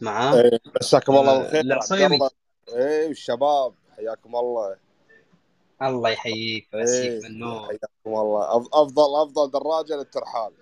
[0.00, 0.40] معاه.
[0.40, 1.60] إيه مساكم الله آه، بالخير.
[1.60, 2.30] العصيري الله.
[2.68, 4.76] إيه والشباب حياكم الله.
[5.82, 10.52] الله يحييك مسيك إيه بالنور حياكم الله أفضل أفضل دراجة للترحال.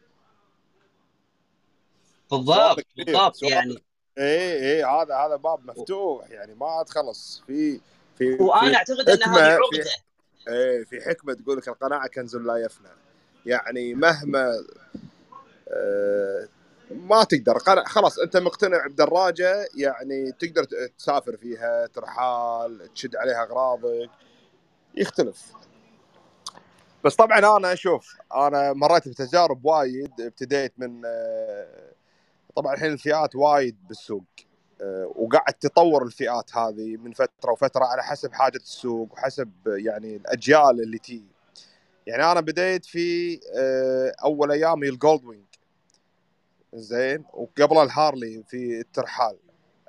[2.31, 3.83] بالضبط بالضبط يعني.
[4.19, 6.31] إيه إيه هذا هذا باب مفتوح.
[6.31, 7.81] يعني ما عاد خلص في
[8.19, 9.91] في وأنا أعتقد ان هذه عقدة.
[10.49, 12.89] إيه في حكمة تقول لك القناعة كنز لا يفنى.
[13.47, 14.65] يعني مهما
[15.69, 16.49] آه،
[16.91, 17.59] ما تقدر.
[17.87, 20.65] خلاص أنت مقتنع بدراجة يعني تقدر
[20.99, 24.11] تسافر فيها ترحال تشد عليها أغراضك
[24.95, 25.53] يختلف.
[27.05, 31.93] بس طبعا أنا شوف أنا مريت بتجارب وايد ابتديت من آه،
[32.57, 34.25] طبعا الحين الفئات وايد بالسوق
[34.81, 40.81] آه، وقاعد تطور الفئات هذه من فترة وفترة على حسب حاجة السوق وحسب يعني الأجيال
[40.83, 41.25] اللي تي
[42.07, 45.48] يعني أنا بديت في آه، أول أيامي ال Gold Wing
[46.75, 49.37] زين وقبل الهارلي في الترحال.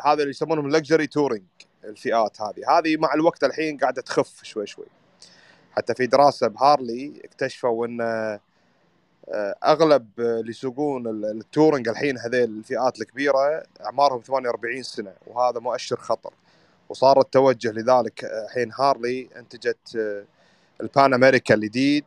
[0.05, 1.45] هذا اللي يسمونهم luxury touring
[1.83, 2.79] الفئات هذه.
[2.79, 4.85] هذه مع الوقت الحين قاعدة تخف شوي شوي.
[5.71, 8.01] حتى في دراسة بهارلي اكتشفوا إن
[9.29, 15.59] آه، أغلب اللي يسوقون ال- ال touring الحين هذيل الفئات الكبيرة أعمارهم 48 سنة وهذا
[15.59, 16.33] مؤشر خطر.
[16.89, 20.25] وصار التوجه لذلك آه، الحين هارلي أنتجت آه،
[20.81, 22.05] البان أمريكا الجديد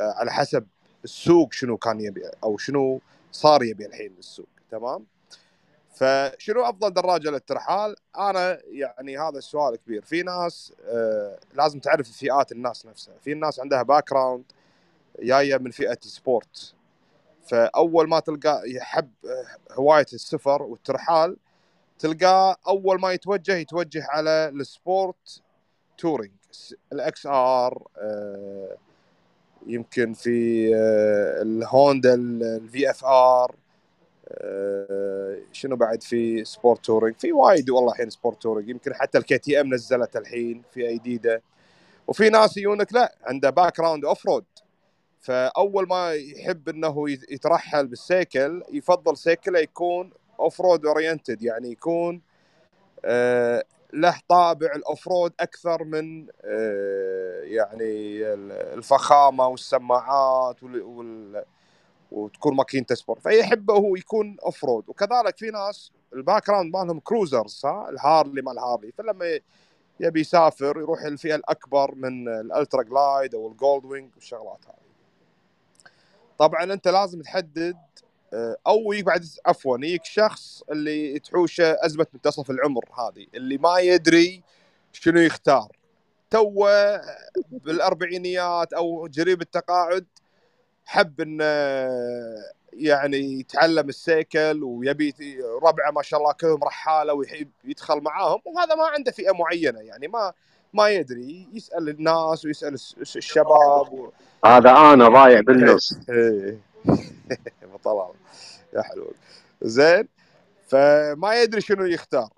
[0.00, 0.66] على حسب
[1.04, 3.00] السوق شنو كان يبي أو شنو
[3.32, 5.06] صار يبي الحين السوق تمام؟
[5.94, 10.02] فشنو أفضل دراجة للترحال؟ أنا يعني هذا السؤال كبير.
[10.02, 13.14] في ناس آه، لازم تعرف فئات الناس نفسها.
[13.20, 14.44] في ناس عندها background
[15.20, 16.74] جاية من فئة ال sport
[17.48, 21.36] فأول ما تلقى يحب آه، هواية السفر والترحال
[21.98, 25.42] تلقاه أول ما يتوجه يتوجه على ال sport
[25.98, 26.32] touring
[26.92, 27.86] ال XR
[29.66, 33.54] يمكن في آه، الهوندا ال VFR
[35.52, 39.74] شنو بعد في sport touring في وايد والله الحين sport touring يمكن حتى ال KTM
[39.74, 41.42] نزلت الحين في جديدة.
[42.08, 44.44] وفي ناس يجونك لا عنده background off-road
[45.20, 51.70] فأول ما يحب إنه يت- يترحل بال cycle يفضل cycle ه يكون off-road oriented يعني
[51.70, 52.20] يكون
[53.04, 61.44] آه، له طابع ال off-road أكثر من آه، يعني ال- الفخامة والسماعات وال-
[62.12, 63.20] وتكون ماكينته sport.
[63.22, 68.92] فيحبه هو يكون off-road وكذلك في ناس ال background مالهم cruisers ها الهارلي مال هارلي.
[68.92, 69.40] فلما
[70.00, 74.90] يبي يسافر يروح الفئه الأكبر من ال Ultra Glide أو ال Gold Wing والشغلات هذه.
[76.38, 77.76] طبعا أنت لازم تحدد
[78.66, 84.42] أو يبعد عفوا يجيك شخص اللي تحوشه أزمة منتصف العمر هذه اللي ما يدري
[84.92, 85.76] شنو يختار.
[86.30, 87.00] توه
[87.50, 90.06] بالأربعينيات أو قريب التقاعد
[90.84, 91.44] حب انه
[92.72, 95.14] يعني يتعلم السيكل ويبي
[95.62, 100.08] ربعه ما شاء الله كلهم رحالة ويحب يدخل معاهم وهذا ما عنده فئة معينة يعني
[100.08, 100.32] ما
[100.74, 104.10] ما يدري يسأل الناس ويسأل الشباب و...
[104.44, 105.94] هذا أنا ضايع بالنص.
[107.84, 108.10] طلع
[108.74, 109.12] يا حلو
[109.62, 110.08] زين.
[110.68, 112.28] فما يدري شنو يختار.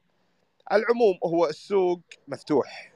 [0.70, 2.92] على العموم هو السوق مفتوح.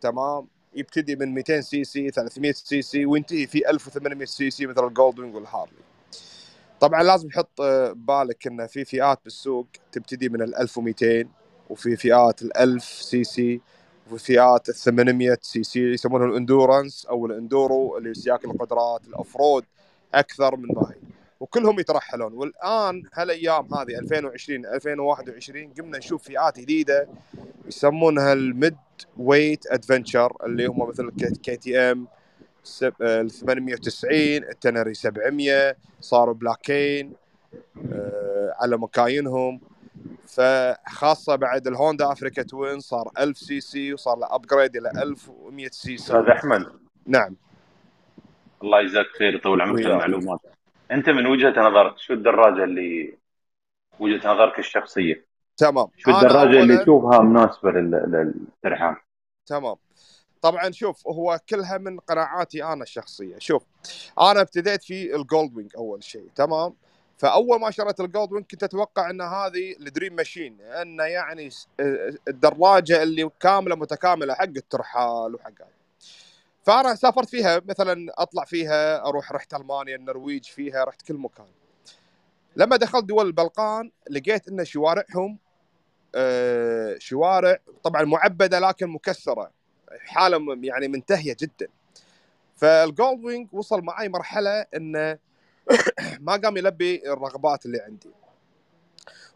[0.00, 4.91] تمام؟ يبتدي من 200 سي سي 300 سي سي وينتهي في 1800 cc مثل ال
[4.91, 5.86] Gold Wing والهارلي
[6.80, 11.28] طبعا لازم تحط آه، ببالك ان في فئات بالسوق تبتدي من ال 1200
[11.70, 13.60] وفي فئات ال 1000 سي سي
[14.12, 19.06] وفي فئات ال 800 سي سي يسمونها ال endurance أو ال enduro اللي سياق القدرات
[19.08, 19.64] ال off-road.
[20.14, 20.96] أكثر من ما هي
[21.40, 22.32] وكلهم يترحلون.
[22.32, 27.08] والآن هالأيام هذه 2020 2021 قمنا نشوف فئات جديدة
[27.66, 28.76] يسمونها ال
[29.16, 31.10] midweight adventure اللي هم مثل
[31.42, 32.06] KTM
[33.00, 37.12] ال 890 ال Ténéré 700 صاروا بلاكين
[37.92, 39.60] آه، على مكاينهم.
[40.26, 45.96] فخاصة بعد الهوندا Africa Twin صار 1000 سي سي وصار له upgrade إلى 1100 سي
[45.96, 46.12] سي.
[46.32, 46.66] أحمد.
[47.06, 47.36] نعم.
[48.62, 49.86] الله يجزاك خير يطول عمرك.
[49.86, 50.40] المعلومات.
[50.90, 53.14] أنت من وجهة نظرك شو الدراجة اللي
[54.00, 55.86] وجهة نظرك الشخصية؟ تمام.
[55.96, 58.96] شو الدراجة اللي تشوفها مناسبة لل- للترحال؟
[59.46, 59.76] تمام.
[60.42, 63.36] طبعا شوف هو كلها من قناعاتي أنا الشخصية.
[63.38, 63.62] شوف
[64.20, 66.74] أنا ابتديت في ال Gold Wing أول شيء تمام؟
[67.18, 71.50] فأول ما شريت ال Gold Wing كنت أتوقع إن هذه ال dream machine إنه يعني
[71.50, 71.68] س-
[72.28, 75.75] الدراجة اللي كاملة متكاملة حق الترحال وحق هذا
[76.66, 81.46] فأنا سافرت فيها مثلا أطلع فيها أروح رحت ألمانيا النرويج فيها رحت كل مكان.
[82.56, 85.38] لما دخلت دول البلقان لقيت إن شوارعهم
[86.14, 89.50] آه، شوارع طبعا معبدة لكن مكسرة.
[89.98, 91.68] حالة يعني منتهية جدا.
[92.56, 95.18] فال Gold Wing وصل معي مرحلة انه
[96.26, 98.10] ما قام يلبي الرغبات اللي عندي.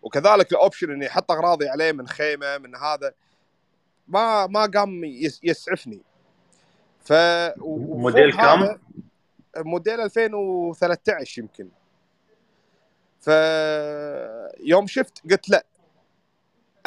[0.03, 3.13] وكذلك ال option إني أحط أغراضي عليه من خيمة من هذا
[4.09, 6.10] ما ما قام يس- يسعفني.
[7.05, 7.13] ف
[7.59, 8.79] موديل كام؟
[9.57, 11.69] موديل 2013 يمكن.
[13.21, 13.29] ف
[14.61, 15.65] يوم شفت قلت لا.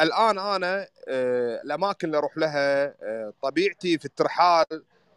[0.00, 4.66] الآن أنا آه، الأماكن اللي أروح لها آه، طبيعتي في الترحال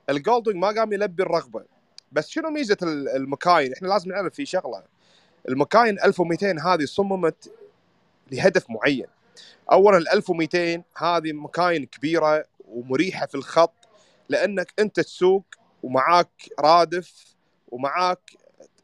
[0.09, 1.63] الجولدنج ما قام يلبي الرغبة.
[2.11, 4.83] بس شنو ميزة ال- المكاين؟ إحنا لازم نعرف في شغلة.
[5.49, 7.51] المكاين 1200 هذه صممت
[8.31, 9.05] لهدف معين.
[9.71, 13.73] اولا ال 1200 هذه مكاين كبيرة ومريحة في الخط.
[14.29, 15.45] لأنك أنت تسوق
[15.83, 16.29] ومعاك
[16.59, 17.35] رادف
[17.68, 18.31] ومعاك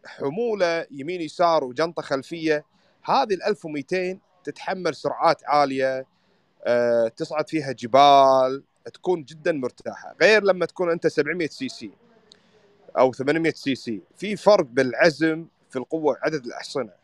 [0.06, 2.66] حمولة يمين يسار وجنطة خلفية.
[3.04, 6.06] هذه ال 1200 تتحمل سرعات عالية
[6.63, 8.63] آه، تصعد فيها جبال
[8.94, 10.16] تكون جدا مرتاحة.
[10.22, 11.92] غير لما تكون أنت 700 سي سي
[12.98, 14.01] أو 800 سي سي.
[14.18, 17.02] في فرق بالعزم في القوة عدد الأحصنة.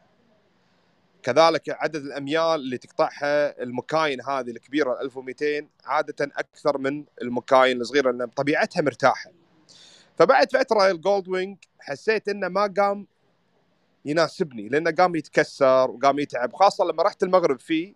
[1.23, 8.27] كذلك عدد الأميال اللي تقطعها المكاين هذه الكبيرة 1200 عادة أكثر من المكاين الصغيرة لأن
[8.27, 9.31] طبيعتها مرتاحة.
[10.17, 13.07] فبعد فترة ال Gold Wing حسيت إنه ما قام
[14.05, 17.93] يناسبني لأنه قام يتكسر وقام يتعب خاصة لما رحت المغرب فيه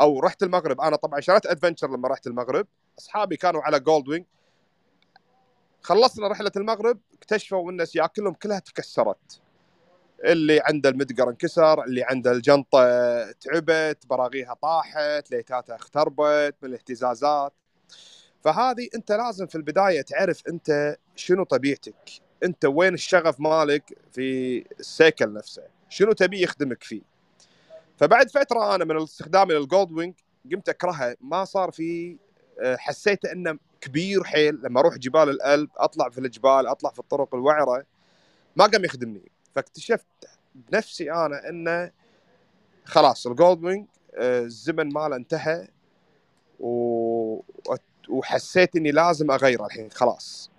[0.00, 0.80] أو رحت المغرب.
[0.80, 2.66] أنا طبعا شريت adventure لما رحت المغرب.
[2.98, 4.24] أصحابي كانوا على Gold Wing
[5.82, 9.40] خلصنا رحلة المغرب اكتشفوا إن سياكلهم كلها تكسرت.
[10.24, 12.80] اللي عنده المدقر انكسر اللي عنده الجنطة
[13.32, 17.52] تعبت براغيها طاحت ليتاتها اختربت من الاهتزازات.
[18.44, 22.10] فهذه انت لازم في البداية تعرف انت شنو طبيعتك.
[22.44, 27.02] انت وين الشغف مالك في ال cycle نفسه؟ شنو تبي يخدمك فيه؟
[27.96, 30.14] فبعد فترة أنا من استخدامي لل Gold Wing
[30.52, 32.16] قمت اكرهها ما صار في
[32.60, 37.34] آه، حسيت أنه كبير حيل لما أروح جبال الألب أطلع في الجبال أطلع في الطرق
[37.34, 37.84] الوعرة
[38.56, 39.32] ما قام يخدمني.
[39.54, 40.06] فاكتشفت
[40.54, 41.90] بنفسي أنا انه
[42.84, 45.68] خلاص ال Gold Wing آه، الزمن ماله انتهى
[46.60, 47.40] و...
[48.08, 50.50] وحسيت إني لازم أغيره الحين خلاص.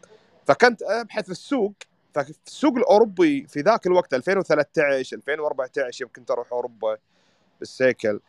[0.46, 1.74] فكنت أبحث في السوق
[2.14, 6.98] ففي السوق الأوروبي في ذاك الوقت 2013 2014 يوم كنت أروح أوروبا
[7.60, 8.20] بال cycle.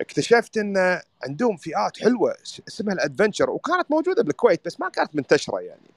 [0.00, 2.36] اكتشفت إن عندهم فئات حلوة
[2.68, 5.90] اسمها ال adventure وكانت موجودة بالكويت بس ما كانت منتشرة يعني.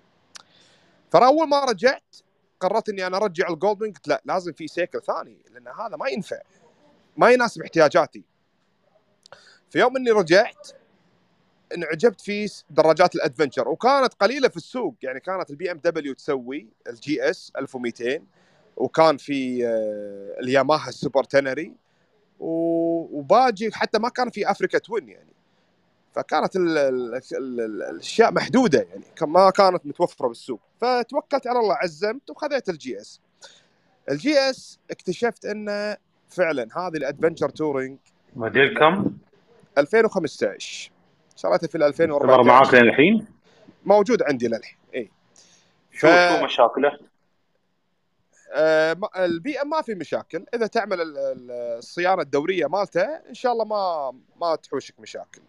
[1.11, 2.15] فاول ما رجعت
[2.63, 5.97] قررت إني أنا أرجع ال Gold Wing قلت لا لازم في cycle ثاني لأن هذا
[5.97, 6.39] ما ينفع.
[7.17, 8.23] ما يناسب احتياجاتي.
[9.69, 10.69] في يوم إني رجعت
[11.75, 14.95] انعجبت في دراجات ال adventure وكانت قليلة في السوق.
[15.01, 18.23] يعني كانت ال BMW تسوي ال GS 1200
[18.77, 21.73] وكان في آه، الياماها ال Super Ténéré
[22.39, 25.33] وباجي حتى ما كان في Africa Twin يعني.
[26.13, 27.21] فكانت ال ال ال
[27.61, 30.59] ال الأشياء محدودة يعني ما كانت متوفرة بالسوق.
[30.81, 33.21] فتوكلت على الله عزمت وخذيت الجي إس.
[34.11, 35.97] الجي إس اكتشفت إنه
[36.29, 37.97] فعلا هذه ال adventure touring
[38.35, 39.17] موديل كم؟
[39.77, 40.91] 2015
[41.35, 43.27] شريتها في ال استمر معاك 2014 لين الحين؟
[43.85, 45.11] موجود عندي للحين إي.
[45.91, 46.99] شو ف- شو مشاكله؟
[48.55, 50.45] آه، ما- ال BM ما في مشاكل.
[50.53, 55.41] إذا تعمل ال- ال- الصيانة الدورية مالته إن شاء الله ما ما تحوشك مشاكل.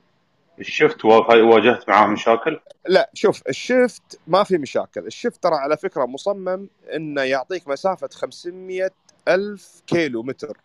[0.61, 5.06] الشفت وا- واجهت معاه مشاكل؟ لا شوف الشافت ما في مشاكل.
[5.06, 8.91] الشفت ترى على فكرة مصمم إنه يعطيك مسافة 500
[9.29, 10.59] ألف كيلو متر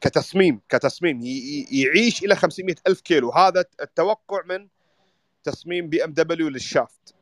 [0.00, 1.20] كتصميم كتصميم.
[1.72, 3.30] يعيش إلى 500 ألف كيلو.
[3.30, 4.68] هذا التوقع من
[5.44, 7.14] تصميم BMW لل shaft.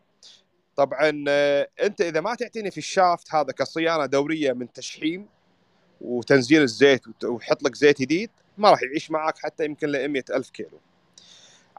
[0.76, 5.28] طبعا آه، أنت إذا ما تعتني في ال shaft هذا كصيانة دورية من تشحيم
[6.00, 10.50] وتنزيل الزيت ويحط لك زيت جديد ما راح يعيش معك حتى يمكن ل 100 ألف
[10.50, 10.80] كيلو.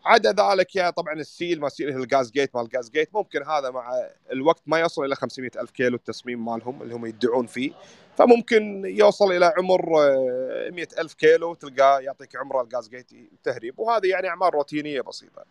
[0.07, 3.69] عدا ذلك يا طبعا ال seal ما يصير ال gasket مال ال gasket ممكن هذا
[3.69, 3.91] مع
[4.31, 7.71] الوقت ما يوصل إلى 500 ألف كيلو التصميم مالهم اللي هم يدعون فيه.
[8.17, 13.11] فممكن يوصل إلى عمر آه، 100 ألف كيلو تلقاه يعطيك عمره ال gasket
[13.43, 13.79] تهريب.
[13.79, 15.43] وهذه يعني أعمال روتينية بسيطة.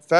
[0.00, 0.14] ف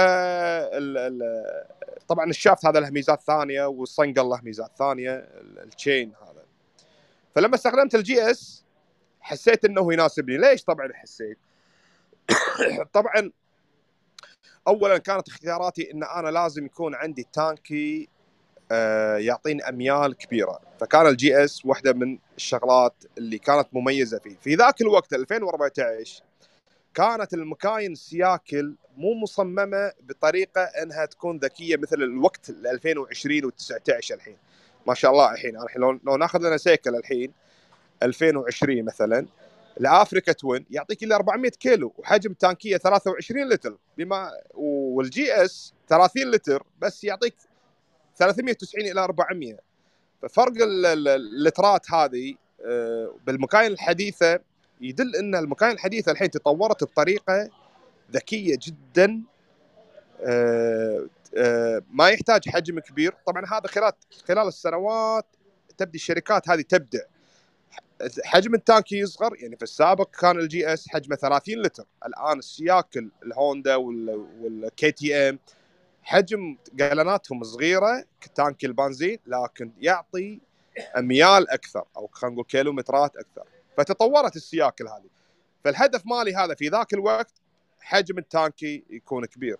[2.08, 6.44] طبعا ال shaft هذا له ميزات ثانية والصنقل له ميزات ثانية ال- ال chain هذا.
[7.34, 8.64] فلما استخدمت ال GS
[9.20, 10.36] حسيت إنه يناسبني.
[10.38, 11.38] ليش طبعا حسيت؟
[12.92, 13.30] طبعا
[14.68, 18.08] اولا كانت اختياراتي إن أنا لازم يكون عندي تانكي
[18.72, 20.60] آه، يعطيني أميال كبيرة.
[20.80, 24.36] فكان ال GS واحدة من الشغلات اللي كانت مميزة فيه.
[24.40, 26.22] في ذاك الوقت 2014
[26.94, 34.36] كانت المكاين السياكل مو مصممة بطريقة إنها تكون ذكية مثل الوقت ال 2020 و19 الحين.
[34.86, 37.32] ما شاء الله الحين الحين لو ناخذ لنا سيكل الحين
[38.02, 39.26] 2020 مثلا.
[39.80, 43.76] ال Africa Twin يعطيك إلا 400 كيلو وحجم تانكيه 23 لتر.
[43.98, 47.34] بما وال GS 30 لتر بس يعطيك
[48.16, 49.58] 390 إلى 400
[50.22, 52.34] ففرق ال- ال- اللترات هذه
[52.66, 54.40] آه، بالمكاين الحديثة
[54.80, 57.50] يدل إن المكاين الحديثة الحين تطورت بطريقة
[58.12, 59.22] ذكية جدا.
[60.22, 61.06] آه،
[61.36, 63.14] آه، ما يحتاج حجم كبير.
[63.26, 63.92] طبعا هذا خلال
[64.28, 65.26] خلال السنوات
[65.78, 67.00] تبدي الشركات هذه تبدع
[68.24, 71.84] حجم ال tank يصغر يعني في السابق كان ال GS حجمه 30 لتر.
[72.06, 75.38] الآن السياكل الهوندا وال KTM
[76.02, 80.40] حجم قلناتهم صغيرة ك tank البنزين لكن يعطي
[80.98, 83.44] اميال أكثر أو خلينا نقول كيلومترات أكثر.
[83.76, 85.08] فتطورت السياكل هذه
[85.64, 87.32] فالهدف مالي هذا في ذاك الوقت
[87.80, 89.56] حجم التانكي يكون كبير.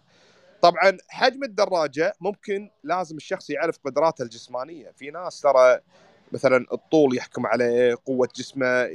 [0.62, 4.90] طبعا حجم الدراجة ممكن لازم الشخص يعرف قدراته الجسمانية.
[4.97, 5.80] في ناس ترى
[6.33, 8.89] مثلا الطول يحكم عليه قوة جسمه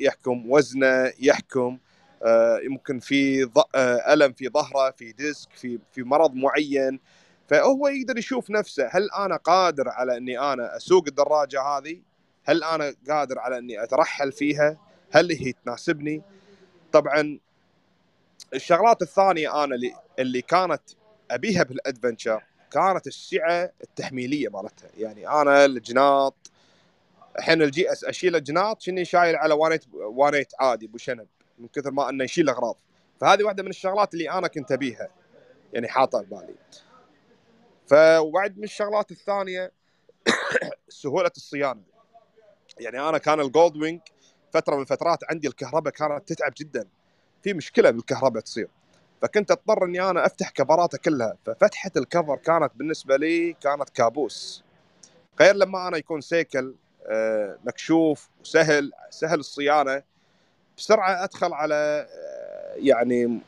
[0.00, 1.78] يحكم وزنه يحكم
[2.22, 7.00] آه، يمكن في آه، ألم في ظهره في ديسك في في مرض معين.
[7.48, 12.00] فهو يقدر يشوف نفسه هل أنا قادر على إني أنا أسوق الدراجة هذه؟
[12.44, 14.78] هل أنا قادر على إني أترحل فيها؟
[15.12, 16.22] هل هي تناسبني؟
[16.92, 17.38] طبعا
[18.54, 19.76] الشغلات الثانية أنا
[20.18, 20.82] اللي كانت
[21.30, 24.90] أبيها بال adventure كانت السعه التحميلية مالتها.
[24.98, 26.50] يعني أنا الجناط
[27.38, 31.26] الحين ال GS اشيل الجناط شني شايل على وانيت وانيت عادي ابو شنب
[31.58, 32.76] من كثر ما انه يشيل اغراض.
[33.20, 35.08] فهذه واحدة من الشغلات اللي أنا كنت أبيها
[35.72, 36.54] يعني حاطها ببالي
[37.86, 39.72] فواحد من الشغلات الثانية
[40.88, 41.82] سهولة الصيانة.
[42.80, 44.00] يعني أنا كان ال Gold Wing
[44.52, 46.88] فترة من الفترات عندي الكهرباء كانت تتعب جدا.
[47.42, 48.68] في مشكلة بالكهرباء تصير.
[49.22, 51.36] فكنت أضطر إني أنا أفتح كفراته كلها.
[51.46, 54.64] ففتحة الكفر كانت بالنسبة لي كانت كابوس.
[55.40, 56.74] غير لما أنا يكون سيكل
[57.64, 60.02] مكشوف وسهل سهل الصيانة.
[60.78, 63.40] بسرعة أدخل على آه، يعني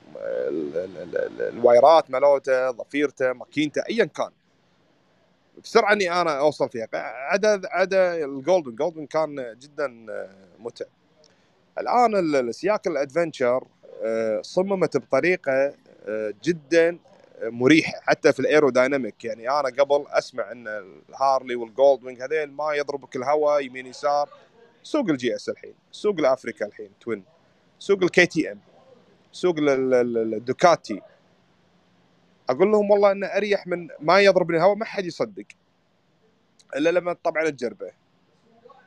[1.41, 4.31] الوايرات مالته ضفيرته ماكينته ايا كان.
[5.65, 6.89] بسرعة إني أنا أوصل فيها.
[6.95, 10.89] عدا عدا الجولدن جولدن كان جدا آه، متعب.
[11.79, 13.65] الآن السياكل ال adventure
[14.43, 15.75] صممت بطريقة
[16.45, 16.99] جدا
[17.43, 20.69] مريحة حتى في ال aerodynamic يعني أنا قبل أسمع إن
[21.09, 24.29] الهارلي وال Gold Wing هذيل ما يضربك الهواء يمين يسار
[24.83, 27.25] سوق ال GS الحين سوق الأفريكا الحين Twin
[27.79, 28.61] سوق ال KTM
[29.33, 31.01] سوق الدوكاتي.
[32.51, 35.45] أقول لهم والله إنه أريح من ما يضربني الهواء ما حد يصدق
[36.77, 37.93] إلا لما طبعا تجربه.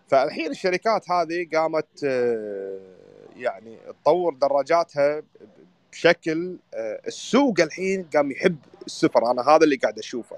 [0.08, 2.80] فالحين الشركات هذه قامت آه،
[3.36, 5.24] يعني تطور دراجاتها
[5.92, 9.32] بشكل آه، السوق الحين قام يحب السفر.
[9.32, 10.38] أنا هذا اللي قاعد أشوفه.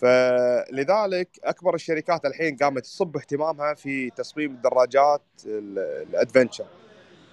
[0.00, 6.66] فلذلك أكبر الشركات الحين قامت تصب اهتمامها في تصميم الدراجات الأدفنشر.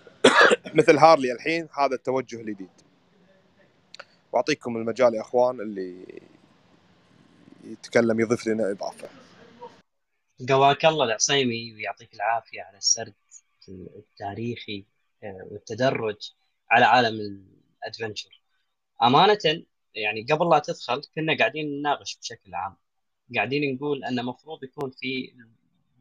[0.79, 2.69] مثل هارلي الحين هذا التوجه الجديد.
[4.31, 6.05] وأعطيكم المجال يا أخوان اللي
[7.63, 9.09] يتكلم يضيف لنا إضافة.
[10.49, 13.13] قواك الله العصيمي ويعطيك العافية على السرد
[13.69, 14.85] التاريخي
[15.23, 16.33] آه، والتدرج.
[16.71, 17.45] على عالم
[17.83, 18.41] الأدفنشر.
[19.03, 19.63] أمانة
[19.95, 22.77] يعني قبل لا تدخل كنا قاعدين نناقش بشكل عام.
[23.35, 25.33] قاعدين نقول أن المفروض يكون في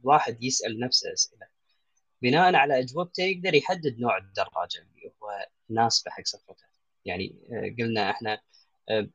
[0.03, 1.47] واحد يسأل نفسه أسئلة.
[2.23, 6.65] بناء على أجوبته يقدر يحدد نوع الدراجة اللي هو مناسبه حق سفرته
[7.05, 8.41] يعني آه، قلنا إحنا
[8.91, 9.09] آه،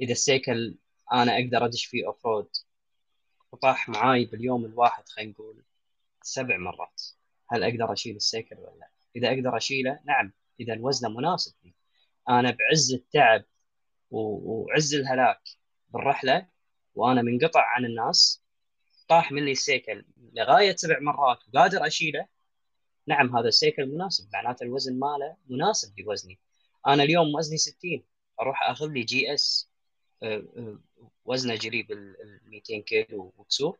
[0.00, 0.78] إذا السيكل
[1.12, 2.48] أنا أقدر أدش فيه off-road
[3.52, 5.64] وطاح معاي باليوم الواحد خلينا نقول
[6.22, 7.02] سبع مرات.
[7.48, 10.32] هل أقدر أشيل السيكل ولا لا؟ إذا أقدر أشيله؟ نعم.
[10.60, 11.74] إذا الوزن مناسب لي.
[12.28, 13.44] أنا بعز التعب
[14.10, 15.40] وعز الهلاك
[15.90, 16.46] بالرحلة
[16.94, 18.42] وأنا منقطع عن الناس
[19.08, 22.26] طاح مني السيكل لغاية سبع مرات وقادر أشيله
[23.08, 24.28] نعم هذا السيكل مناسب.
[24.32, 26.38] معناته الوزن ماله مناسب لوزني.
[26.86, 28.04] أنا اليوم وزني 60
[28.40, 29.70] أروح أخذ لي GS
[30.22, 30.78] آه، آه،
[31.24, 33.78] وزنه قريب ال 200 كيلو وكسور.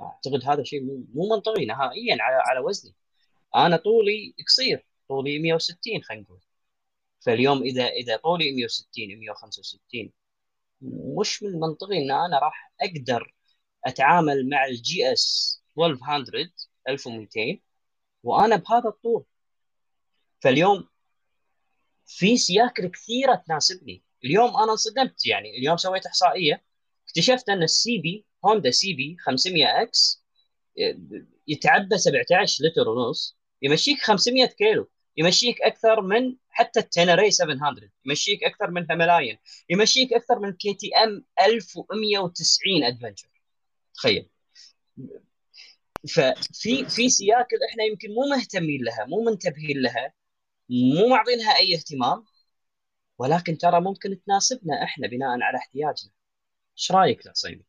[0.00, 0.82] أعتقد هذا شيء
[1.14, 2.94] مو منطقي نهائيا على على وزني.
[3.56, 6.40] أنا طولي قصير طولي 160 خلينا نقول.
[7.20, 8.88] فاليوم إذا إذا طولي 160
[9.20, 10.12] 165
[11.18, 13.34] مش من المنطقي إن أنا راح أقدر
[13.86, 16.52] أتعامل مع ال GS 1200
[16.88, 17.60] 1200
[18.22, 19.24] وأنا بهذا الطول.
[20.40, 20.88] فاليوم
[22.06, 24.02] في سياكل كثيرة تناسبني.
[24.24, 26.64] اليوم أنا انصدمت يعني اليوم سويت إحصائية
[27.08, 30.24] اكتشفت أن ال CB هوندا CB 500 X
[31.48, 33.38] يتعبى 17 لتر ونص.
[33.62, 39.38] يمشيك 500 كيلو يمشيك أكثر من حتى التنيري 700 يمشيك أكثر من هيمالايان
[39.70, 43.28] يمشيك أكثر من KTM 1190 adventure
[43.94, 44.30] تخيل.
[46.14, 50.12] ففي في سياكل إحنا يمكن مو مهتمين لها مو منتبهين لها
[50.70, 52.24] مو معطينها أي اهتمام
[53.18, 56.10] ولكن ترى ممكن تناسبنا إحنا بناء على احتياجنا.
[56.78, 57.64] إيش رأيك العصيمي؟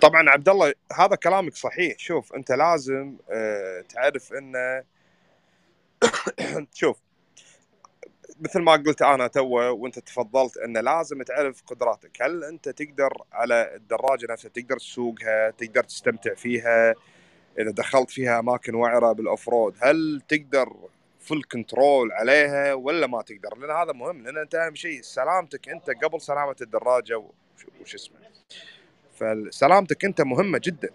[0.00, 1.98] طبعا عبد الله هذا كلامك صحيح.
[1.98, 4.84] شوف أنت لازم آه، تعرف انه
[6.74, 6.96] شوف
[8.40, 12.22] مثل ما قلت أنا تو وأنت تفضلت انه لازم تعرف قدراتك.
[12.22, 16.94] هل أنت تقدر على الدراجة نفسها؟ تقدر تسوقها؟ تقدر تستمتع فيها؟
[17.58, 20.72] إذا دخلت فيها أماكن وعرة بال off road هل تقدر
[21.20, 25.90] full control عليها ولا ما تقدر؟ لأن هذا مهم لأن أنت أهم شيء سلامتك أنت
[26.04, 27.18] قبل سلامة الدراجة
[27.80, 28.16] وش اسمه.
[29.16, 30.88] فسلامتك انت مهمة جدا.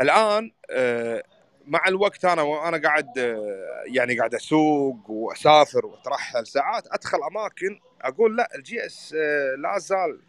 [0.00, 1.22] الآن آه،
[1.66, 8.36] مع الوقت أنا وأنا قاعد آه، يعني قاعد أسوق وأسافر وأترحل ساعات أدخل أماكن أقول
[8.36, 10.20] لا ال GS آه، لا زال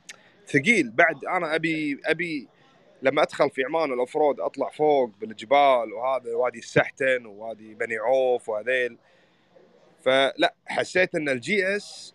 [0.48, 0.90] ثقيل.
[0.92, 2.48] بعد أنا أبي أبي
[3.02, 7.98] لما أدخل في عمان ال off road أطلع فوق بالجبال وهذا وادي السحتن ووادي بني
[7.98, 8.98] عوف وهذيل.
[10.04, 12.15] فلا حسيت إن ال GS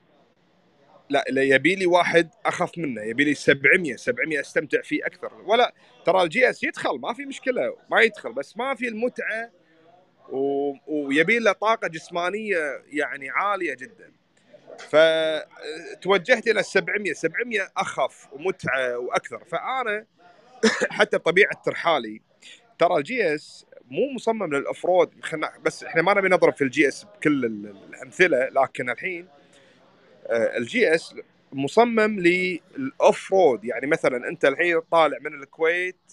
[1.10, 5.32] لا يبي لي واحد أخف منه يبي لي 700 700 أستمتع فيه أكثر.
[5.44, 5.74] ولا
[6.06, 9.50] ترى ال GS يدخل ما في مشكلة ما يدخل بس ما في المتعة
[10.28, 10.72] و...
[10.86, 14.12] ويبي له طاقة جسمانية يعني عالية جدا.
[14.78, 19.44] فتوجهت إلى ال 700 700 أخف ومتعة وأكثر.
[19.44, 20.06] فأنا
[20.98, 22.20] حتى طبيعة ترحالي
[22.78, 25.10] ترى ال GS مو مصمم لل off road
[25.62, 29.28] بس إحنا ما نبي نضرب في ال GS بكل الأمثلة لكن الحين
[30.30, 31.14] ال GS
[31.52, 36.12] مصمم لل off road يعني مثلا أنت الحين طالع من الكويت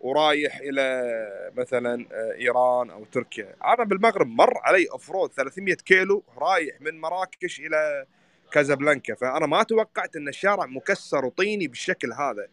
[0.00, 3.54] ورايح إلى مثلا آه، إيران أو تركيا.
[3.64, 8.06] أنا بالمغرب مر علي off road 300 كيلو رايح من مراكش إلى
[8.52, 9.14] كازابلانكا.
[9.14, 12.46] فأنا ما توقعت إن الشارع مكسر وطيني بالشكل هذا.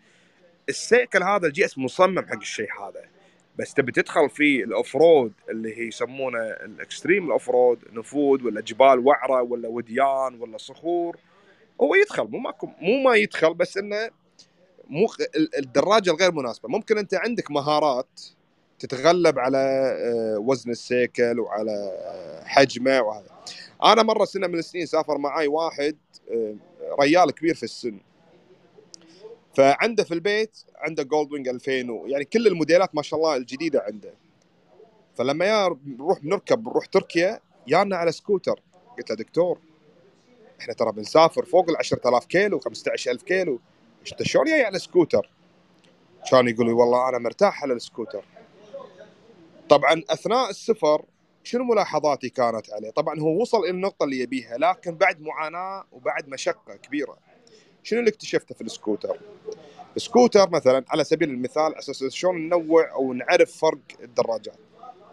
[0.69, 3.05] السيكل هذا ال GS مصمم حق الشيء هذا.
[3.59, 7.79] بس تبي تدخل في ال off road اللي هي يسمونه ال extreme ال off road
[7.93, 11.17] نفود ولا جبال وعرة ولا وديان ولا صخور
[11.81, 12.23] هو يدخل.
[12.23, 14.09] مو ماكو مو ما يدخل بس إنه
[14.87, 15.07] مو
[15.57, 16.69] الدراجة الغير مناسبة.
[16.69, 18.21] ممكن أنت عندك مهارات
[18.79, 23.31] تتغلب على آه، وزن السيكل وعلى آه، حجمه وهذا.
[23.83, 25.97] أنا مرة سنة من السنين سافر معي واحد
[26.31, 26.55] آه،
[27.01, 27.97] ريال كبير في السن.
[29.59, 31.71] فعنده في البيت عنده Gold Wing 2000
[32.05, 34.13] يعني كل الموديلات ما شاء الله الجديدة عنده.
[35.15, 38.61] فلما يا نروح نركب نروح تركيا يانا على سكوتر.
[38.97, 39.59] قلت له دكتور
[40.59, 43.59] إحنا ترى بنسافر فوق ال 10000 كيلو 15000 كيلو.
[44.11, 45.29] انت شلون جاي على سكوتر؟
[46.31, 48.25] كان يقول لي والله أنا مرتاح على السكوتر.
[49.69, 51.05] طبعا أثناء السفر
[51.43, 56.29] شنو ملاحظاتي كانت عليه؟ طبعا هو وصل إلى النقطة اللي يبيها لكن بعد معاناة وبعد
[56.29, 57.28] مشقة كبيرة.
[57.83, 59.19] شنو اللي اكتشفته في السكوتر؟
[59.95, 64.57] السكوتر مثلا على سبيل المثال أساس شلون ننوع أو نعرف فرق الدراجات.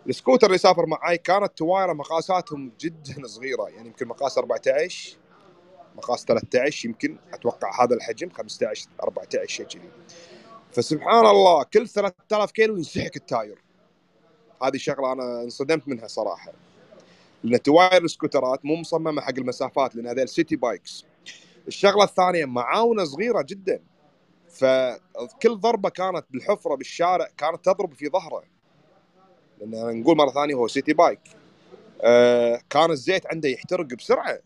[0.08, 5.16] السكوتر اللي يسافر معي كانت توايره مقاساتهم جدا صغيرة يعني يمكن مقاس 14
[5.96, 9.90] مقاس 13 يمكن أتوقع هذا الحجم 15 14 شيء كذي.
[10.72, 13.62] فسبحان الله كل 3000 كيلو ينسحق التاير.
[14.62, 16.52] هذه شغلة أنا انصدمت منها صراحة.
[17.44, 21.04] لأن تواير السكوترات مو مصممة حق المسافات لأن هذول city bikes
[21.68, 23.80] الشغلة الثانية معاونه صغيرة جدا.
[24.48, 28.42] فكل ضربة كانت بالحفرة بالشارع كانت تضرب في ظهره.
[29.60, 31.20] لأن نقول مرة ثانية هو city bike.
[32.02, 34.38] آه كان الزيت عنده يحترق بسرعة.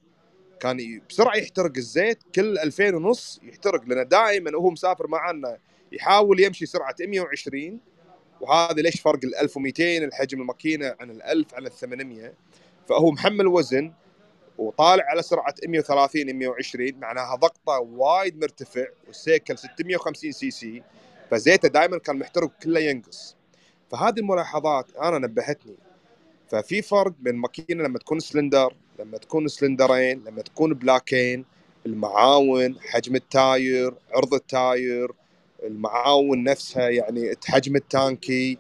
[0.61, 2.18] كان بسرعة يحترق الزيت.
[2.35, 5.59] كل 2000 ونص يحترق لأن دائما وهو مسافر معنا
[5.92, 7.80] يحاول يمشي سرعة 120
[8.40, 12.35] وهذا ليش فرق ال 1200 الحجم الماكينة عن ال 1000 عن ال 800
[12.88, 13.92] فهو محمل وزن.
[14.61, 20.83] وطالع على سرعة 130 120 معناها ضغطه وايد مرتفع والسيكل 650 سي سي
[21.31, 23.37] فزيته دائما كان محترق كله ينقص.
[23.90, 25.77] فهذه الملاحظات أنا نبهتني.
[26.49, 31.44] ففي فرق بين ماكينة لما تكون سلندر لما تكون سلندرين لما تكون بلاكين
[31.87, 35.12] المعاون حجم التاير عرض التاير
[35.62, 38.59] المعاون نفسها يعني حجم التانكي.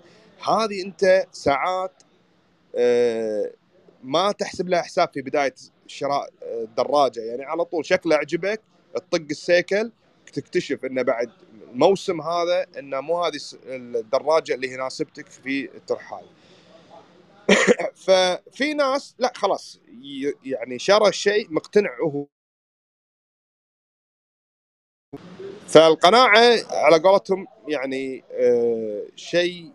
[0.48, 2.02] هذه أنت ساعات
[2.74, 3.50] آه،
[4.02, 5.54] ما تحسب لها حساب في بداية
[5.90, 8.60] شراء الدراجه يعني على طول شكله عجبك
[8.94, 9.92] تطق السيكل
[10.32, 11.30] تكتشف إنه بعد
[11.70, 16.24] الموسم هذا إنه مو هذه الدراجة اللي يناسبتك في الترحال.
[18.06, 19.80] ففي ناس لا خلاص
[20.44, 22.26] يعني شرى الشيء مقتنع هو.
[25.68, 29.72] فالقناعة على قولتهم يعني آه شيء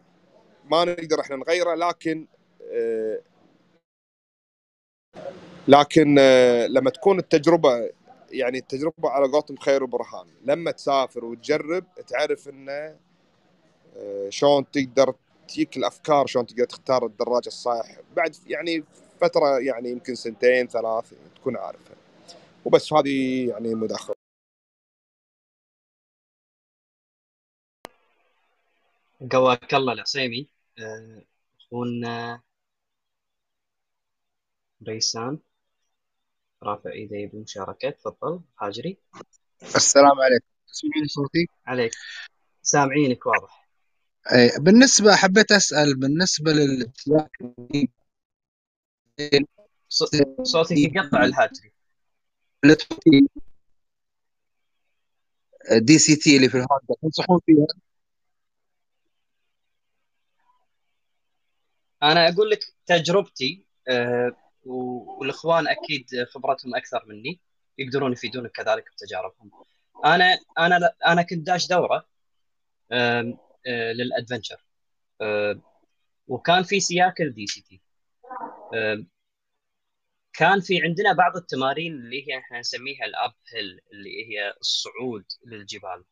[0.65, 2.27] ما نقدر إحنا نغيره لكن
[2.73, 3.21] آه
[5.67, 7.89] لكن آه لما تكون التجربة
[8.31, 10.27] يعني التجربة على قولتهم خير وبرهان.
[10.45, 12.95] لما تسافر وتجرب تعرف إنه
[13.97, 15.15] آه، شلون تقدر
[15.47, 17.85] تجيك الأفكار شلون تقدر تختار الدراجة الصح.
[18.15, 18.83] بعد يعني
[19.21, 21.95] فترة يعني يمكن سنتين ثلاث تكون عارفها.
[22.65, 24.15] وبس هذه يعني مداخلة.
[29.31, 30.47] قواك الله العصيمي.
[30.79, 31.21] آه،
[31.61, 32.41] أخونا
[34.87, 35.39] ريسان
[36.65, 38.41] رافع ايديه بالمشاركه تفضل.
[38.61, 38.97] هاجري
[39.75, 40.45] السلام عليكم.
[40.67, 41.91] تسمعين صوتي؟ عليك.
[42.61, 43.69] سامعينك واضح.
[44.31, 47.29] أي بالنسبة حبيت أسأل بالنسبة للسياق
[49.89, 50.03] ص-
[50.43, 51.71] صوتك يقطع الهاجري
[55.71, 57.65] DCT اللي في الهوندا تنصحون فيها؟
[62.03, 67.39] أنا أقول لك تجربتي و- والإخوان أكيد خبرتهم أكثر مني
[67.77, 69.51] يقدرون يفيدونك كذلك بتجاربهم.
[70.05, 72.05] أنا أنا أنا كنت داش دورة
[73.67, 74.65] لل adventure.
[76.27, 77.81] وكان في سياكل DCT.
[80.33, 86.03] كان في عندنا بعض التمارين اللي هي إحنا نسميها ال uphill اللي هي الصعود للجبال.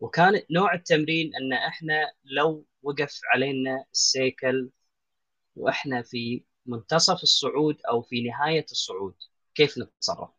[0.00, 4.70] وكان نوع التمرين إن إحنا لو وقف علينا السيكل
[5.56, 9.14] وإحنا في منتصف الصعود أو في نهاية الصعود
[9.54, 10.30] كيف نتصرف؟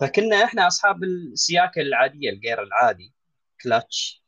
[0.00, 3.14] فكنا إحنا أصحاب السياكل العادية الجير العادي
[3.62, 4.22] كلاتش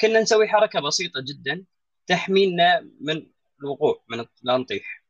[0.00, 1.64] كنا نسوي حركة بسيطة جدا
[2.06, 3.26] تحمينا من
[3.60, 5.04] الوقوع من لا نطيح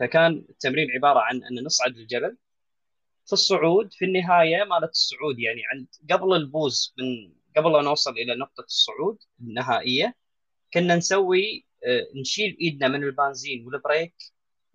[0.00, 2.36] فكان التمرين عبارة عن أن نصعد الجبل
[3.26, 8.34] في الصعود في النهاية مالت الصعود يعني عند قبل البوز من قبل لا نوصل إلى
[8.34, 10.16] نقطة الصعود النهائية
[10.74, 11.65] كنا نسوي
[12.14, 14.14] نشيل إيدنا من البنزين والبريك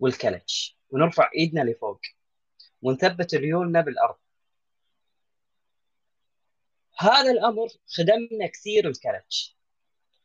[0.00, 2.00] والكلتش ونرفع إيدنا لفوق
[2.82, 4.16] ونثبت ريولنا بالأرض.
[6.98, 9.56] هذا الأمر خدمنا كثير الكلتش.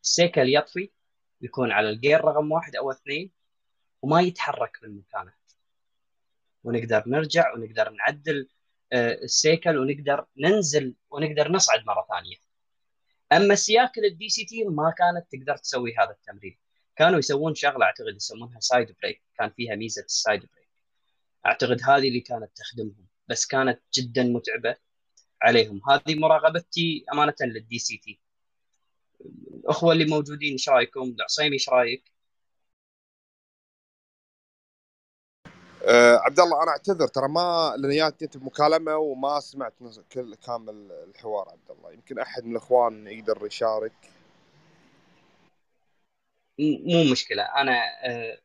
[0.03, 0.91] السيكل يطفي
[1.41, 3.31] يكون على الجير رقم واحد أو اثنين
[4.01, 5.33] وما يتحرك من مكانه.
[6.63, 8.49] ونقدر نرجع ونقدر نعدل
[8.93, 12.35] آه، السيكل ونقدر ننزل ونقدر نصعد مرة ثانية.
[13.31, 16.57] أما سياكل ال DCT ما كانت تقدر تسوي هذا التمرين.
[16.97, 20.69] كانوا يسوون شغلة أعتقد يسمونها side brake كان فيها ميزة ال side brake
[21.45, 24.75] أعتقد هذه اللي كانت تخدمهم بس كانت جدا متعبة
[25.41, 25.81] عليهم.
[25.89, 28.19] هذه مراقبتي أمانة لل DCT
[29.53, 32.11] الأخوة اللي موجودين إيش رأيكم؟ العصيمي إيش رأيك؟
[35.83, 39.73] آه عبد الله أنا أعتذر ترى ما لأن جاتني انت بمكالمة وما سمعت
[40.11, 41.93] كل كامل الحوار عبد الله.
[41.93, 44.16] يمكن أحد من الأخوان يقدر يشارك.
[46.59, 47.43] مو مشكلة.
[47.43, 48.37] أنا آه،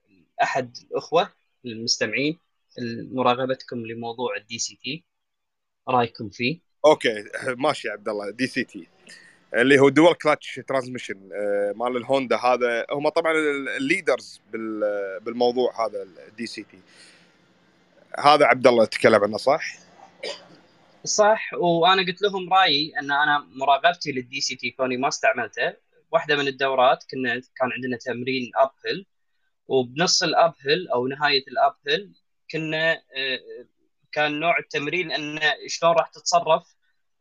[0.43, 1.33] أحد الأخوة
[1.67, 2.39] المستمعين
[3.13, 5.05] مراقبتكم لموضوع ال DC T
[5.89, 7.25] رأيكم فيه؟ أوكي.
[7.47, 8.31] ماشي يا عبد الله.
[8.31, 8.89] DCT
[9.55, 11.29] اللي هو dual clutch transmission
[11.77, 12.87] مال الهوندا هذا.
[12.91, 13.33] هم طبعا
[13.77, 16.79] ال leaders بال- بالموضوع هذا ال DCT
[18.19, 19.75] هذا عبد الله تكلم عنه صح؟
[21.05, 21.55] صح.
[21.55, 25.92] وأنا قلت لهم رأيي إن أنا مراقبتي لل DCT كوني ما استعملته.
[26.13, 29.07] واحدة من الدورات كنا كان عندنا تمرين uphill
[29.69, 32.13] وبنص ال uphill أو نهاية ال uphill
[32.51, 33.67] كنا آه،
[34.13, 36.75] كان نوع التمرين أن شلون راح تتصرف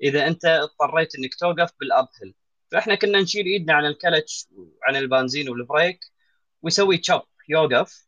[0.03, 2.35] إذا أنت اضطريت إنك توقف بال uphill
[2.71, 5.99] فإحنا كنا نشيل إيدنا عن الكلتش وعن البنزين والبريك
[6.61, 8.07] ويسوي تشوب يوقف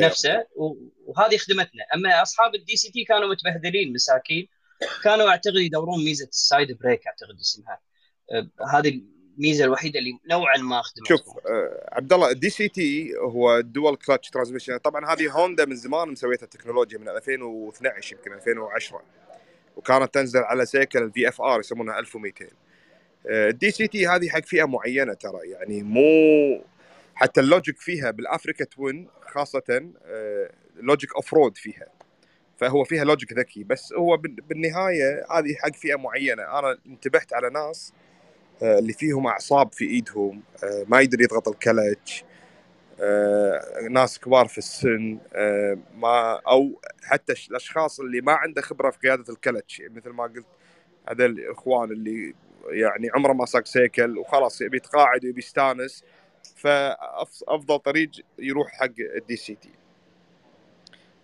[0.00, 1.84] بنفسه و- وهذه خدمتنا.
[1.94, 4.48] أما أصحاب ال DCT كانوا متبهدلين مساكين.
[5.04, 7.80] كانوا أعتقد يدورون ميزة ال side brake أعتقد اسمها.
[8.32, 8.48] أه،
[8.78, 9.02] هذه
[9.36, 13.96] الميزة الوحيدة اللي نوعا ما خدمتهم شوف آه، عبد الله ال DCT هو ال dual
[13.96, 19.02] clutch transmission طبعا هذه هوندا من زمان مسويتها التكنولوجيا من 2012 يمكن 2010
[19.76, 22.46] وكانت تنزل على سيكل ال VFR يسمونها 1200
[23.26, 26.62] ال DCT هذه حق فئة معينة ترى يعني مو
[27.14, 29.62] حتى ال logic فيها بال Africa Twin خاصة
[30.06, 31.86] آه، logic off-road فيها.
[32.58, 36.42] فهو فيها logic ذكي بس هو بال- بالنهاية هذه حق فئة معينة.
[36.58, 38.05] أنا انتبهت على ناس آه،
[38.62, 42.24] اللي فيهم أعصاب في إيدهم آه، ما يقدر يضغط الكلتش
[43.00, 48.98] آه، ناس كبار في السن آه، ما أو حتى الأشخاص اللي ما عنده خبرة في
[48.98, 50.46] قيادة الكلتش مثل ما قلت
[51.08, 52.34] هذا الإخوان اللي
[52.68, 56.04] يعني عمره ما ساق سيكل وخلاص يبي يتقاعد ويبي يستانس
[56.56, 59.70] فافضل طريق يروح حق ال DCT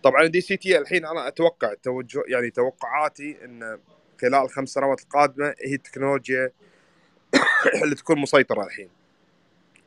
[0.02, 3.78] طبعا ال DCT الحين أنا أتوقع توجه يعني توقعاتي إن
[4.20, 6.52] خلال الخمس سنوات القادمة هي التكنولوجيا
[7.84, 8.88] اللي تكون مسيطرة الحين.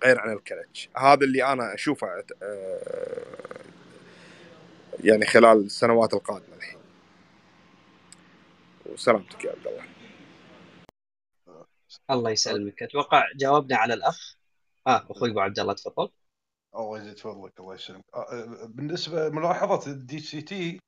[0.04, 0.90] غير عن الكلتش.
[0.98, 2.08] هذا اللي أنا أشوفه
[2.44, 3.26] آه،
[5.04, 6.80] يعني خلال السنوات القادمة الحين.
[8.86, 9.84] وسلامتك يا عبد الله.
[12.12, 12.84] الله يسلمك.
[12.84, 14.36] أتوقع جاوبنا على الأخ.
[14.88, 16.10] آه أخوي أبو عبد الله تفضل.
[16.76, 18.04] الله يزيد فضلك الله يسلمك.
[18.14, 20.80] آه، آه، بالنسبة ملاحظة ال DCT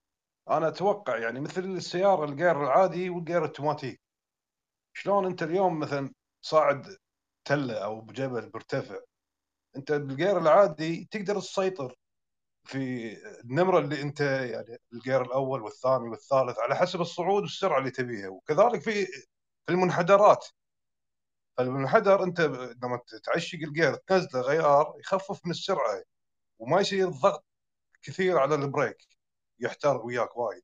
[0.49, 4.01] أنا أتوقع يعني مثل السيارة ال gear العادي وال gear التوماتيك
[4.93, 6.11] شلون أنت اليوم مثلا
[6.49, 6.97] صاعد
[7.45, 8.99] تلة أو بجبل مرتفع.
[9.77, 11.95] أنت بال gear العادي تقدر تسيطر
[12.65, 17.91] في النمرة اللي أنت يعني ال gear الأول والثاني والثالث على حسب الصعود والسرعة اللي
[17.91, 18.29] تبيها.
[18.29, 19.05] وكذلك في
[19.65, 20.45] في المنحدرات.
[21.57, 22.41] فالمنحدر أنت
[22.83, 26.03] لما تعشق ال gear تنزله غيار يخفف من السرعة
[26.59, 27.45] وما يصير ضغط
[28.03, 28.97] كثير على ال brake
[29.59, 30.63] يحترق وياك وايد.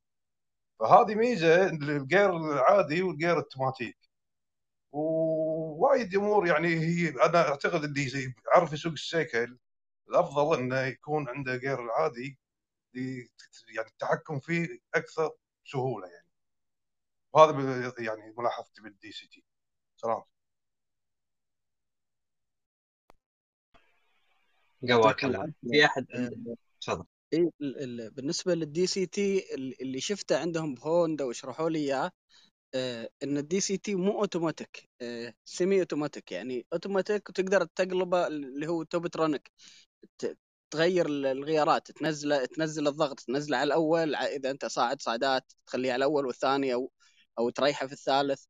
[0.80, 3.98] فهذه ميزة لل gear العادي وال gear التوماتيك
[5.84, 9.58] ووايد أمور يعني هي أنا أعتقد اللي يعرف يسوق السيكل
[10.08, 12.38] الأفضل إنه يكون عنده gear العادي
[12.94, 15.30] يعني التحكم فيه أكثر
[15.64, 16.26] سهولة يعني.
[17.32, 19.44] وهذا يعني ملاحظتي بال DCT
[19.96, 20.22] سلام.
[24.90, 25.20] قواك
[25.60, 27.04] في أحد آه، تفضل.
[27.32, 32.10] إيه ال- ال- بالنسبة لل DCT اللي شفته عندهم بهوندا وشرحوا لي إياه
[33.22, 39.52] إن ال DCT مو اوتوماتيك آه، semi-automatic يعني اوتوماتيك وتقدر تقلبه اللي هو tiptronic
[40.70, 45.98] تغير ال- الغيارات تنزله تنزل الضغط تنزله على الأول إذا أنت صاعد صعدات تخليه على
[46.04, 46.92] الأول والثاني أو
[47.38, 48.44] أو تريحه في الثالث.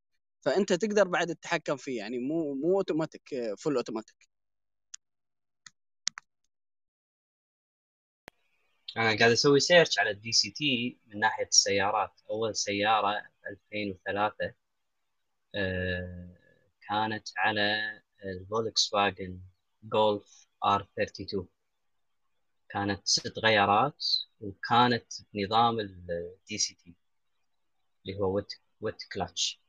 [0.44, 1.98] فأنت تقدر بعد تتحكم فيه.
[1.98, 4.28] يعني مو مو automatic full automatic
[8.96, 12.20] أنا قاعد أسوي search على ال DCT من ناحية السيارات.
[12.30, 14.54] أول سيارة 2003
[15.54, 16.28] آه،
[16.88, 17.78] كانت على
[18.24, 19.40] الفولكس واجن
[19.84, 21.48] جولف ار 32
[22.68, 24.04] كانت ست غيارات
[24.40, 26.94] وكانت بنظام ال DCT
[28.06, 29.60] اللي هو wet wet clutch.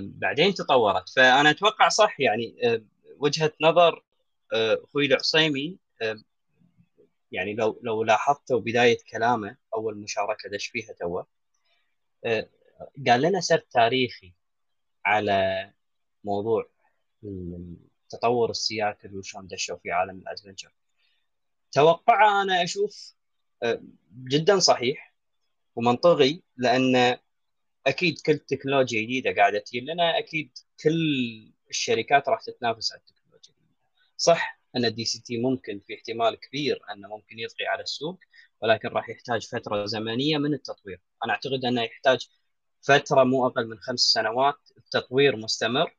[0.00, 1.08] بعدين تطورت.
[1.08, 2.82] فأنا أتوقع صح يعني آه،
[3.18, 4.04] وجهة نظر
[4.54, 6.16] آه، أخوي العصيمي آه،
[7.32, 11.26] يعني لو لو لاحظتوا بداية كلامه أول مشاركة دش فيها توه آه،
[13.06, 14.34] قال لنا سرد تاريخي
[15.04, 15.70] على
[16.24, 16.70] موضوع
[18.08, 20.72] تطور السياكل وشلون دشوا في عالم ال adventure.
[21.72, 23.14] توقعه أنا أشوف
[23.62, 25.14] آه، جدا صحيح
[25.76, 27.18] ومنطقي لأن
[27.86, 33.54] أكيد كل تكنولوجيا جديدة قاعدة تجي لنا أكيد كل الشركات راح تتنافس على التكنولوجيا
[34.16, 38.20] صح أن ال DCT ممكن في احتمال كبير أنه ممكن يطغي على السوق
[38.62, 41.00] ولكن راح يحتاج فترة زمنية من التطوير.
[41.24, 42.28] أنا أعتقد أنه يحتاج
[42.82, 45.96] فترة مو أقل من خمس سنوات تطوير مستمر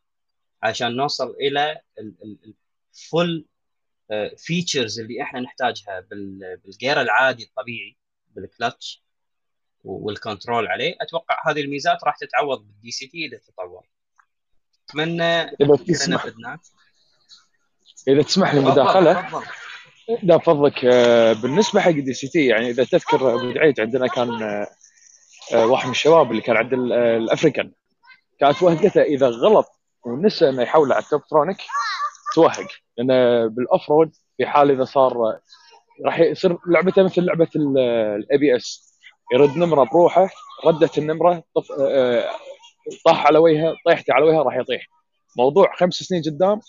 [0.63, 1.81] عشان نوصل إلى
[2.93, 3.45] ال full
[4.37, 9.03] features اللي إحنا نحتاجها بال- بالجير العادي الطبيعي بال clutch
[9.83, 10.95] وال control عليه.
[11.01, 13.87] أتوقع هذه الميزات راح تتعوض بال DCT إذا تطور.
[14.89, 16.25] أتمنى إذا تسمح.
[18.07, 19.43] إذا تسمح لي مداخلة.
[20.23, 24.43] لا فضلك آه، بالنسبة حق دي سي تي يعني إذا تذكر ابو دعيت عندنا كان
[24.43, 24.67] آه،
[25.53, 27.71] آه، واحد من الشباب اللي كان عند ال- الأفريكان.
[28.39, 29.65] كانت وهقته إذا غلط
[30.05, 31.57] ونسى إنه يحول على التوبترونيك
[32.35, 32.67] توهق.
[32.97, 33.07] لأن
[33.49, 35.17] بالاوف رود في حال إذا صار
[36.05, 38.93] راح يصير لعبته مثل لعبة الاي بي اس
[39.33, 40.29] يرد نمرة بروحه
[40.65, 41.65] ردت النمرة طف...
[43.05, 44.87] طاح على وجهه طيحتي على وجهه راح يطيح.
[45.37, 46.59] موضوع خمس سنين قدام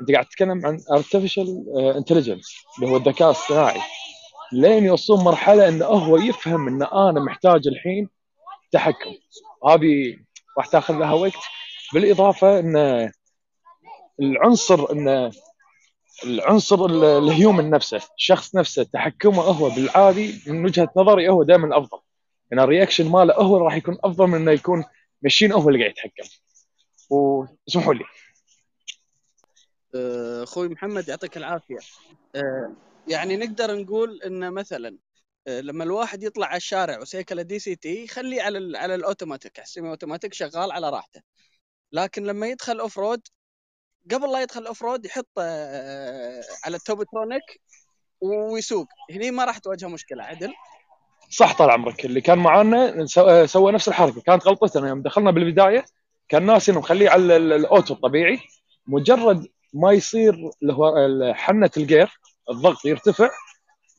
[0.00, 1.48] انت قاعد تتكلم عن artificial
[1.96, 3.80] intelligence اللي هو الذكاء الاصطناعي
[4.52, 8.08] لين يوصلون مرحلة انه هو يفهم إن أنا محتاج الحين
[8.72, 9.14] تحكم.
[9.68, 10.16] هذه
[10.58, 11.32] راح تأخذ لها وقت.
[11.94, 13.10] بالإضافة إن
[14.20, 15.30] العنصر إن
[16.24, 21.66] العنصر ال- ال human نفسه الشخص نفسه تحكمه هو بالعادي من وجهة نظري هو دائما
[21.66, 21.98] الافضل
[22.52, 24.84] إن ال reaction ماله هو راح يكون أفضل من إنه يكون
[25.22, 26.28] machine هو اللي قاعد يتحكم.
[27.10, 28.04] واسمحوا لي.
[28.04, 28.19] آه،
[29.94, 31.78] أخوي محمد يعطيك العافية.
[32.36, 32.72] آه،
[33.08, 34.98] يعني نقدر نقول إن مثلا
[35.48, 39.88] آه، لما الواحد يطلع على الشارع وسيكله DCT خليه على على ال automatic ال semi
[39.90, 41.20] automatic شغال على راحته.
[41.92, 43.20] لكن لما يدخل off-road
[44.10, 47.60] قبل لا يدخل off-road يحط آه، على ال Tiptronic
[48.20, 48.86] ويسوق.
[49.10, 50.24] هني ما راح تواجهه مشكلة.
[50.24, 50.52] عدل؟
[51.30, 52.04] صح طال عمرك.
[52.04, 54.20] اللي كان معانا سو- سوى نفس الحركة.
[54.20, 55.84] كانت غلطتنا يوم دخلنا بالبداية
[56.28, 58.40] كان ناسي انه مخليه على ال- ال auto الطبيعي
[58.86, 60.94] مجرد ما يصير اللي هو
[61.34, 63.30] حنة الجير الضغط يرتفع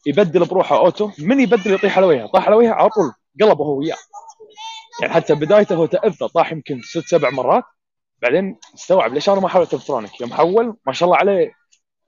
[0.06, 3.78] يبدل بروحه auto من يبدل يطيح على وجهه؟ طاح على وجهه على طول قلبه هو
[3.80, 3.98] وياه.
[5.02, 7.64] يعني حتى بدايته هو تأذى طاح يمكن ست سبع مرات.
[8.22, 11.54] بعدين استوعب ليش أنا ما حولت Tiptronic يوم حول ما شاء الله عليه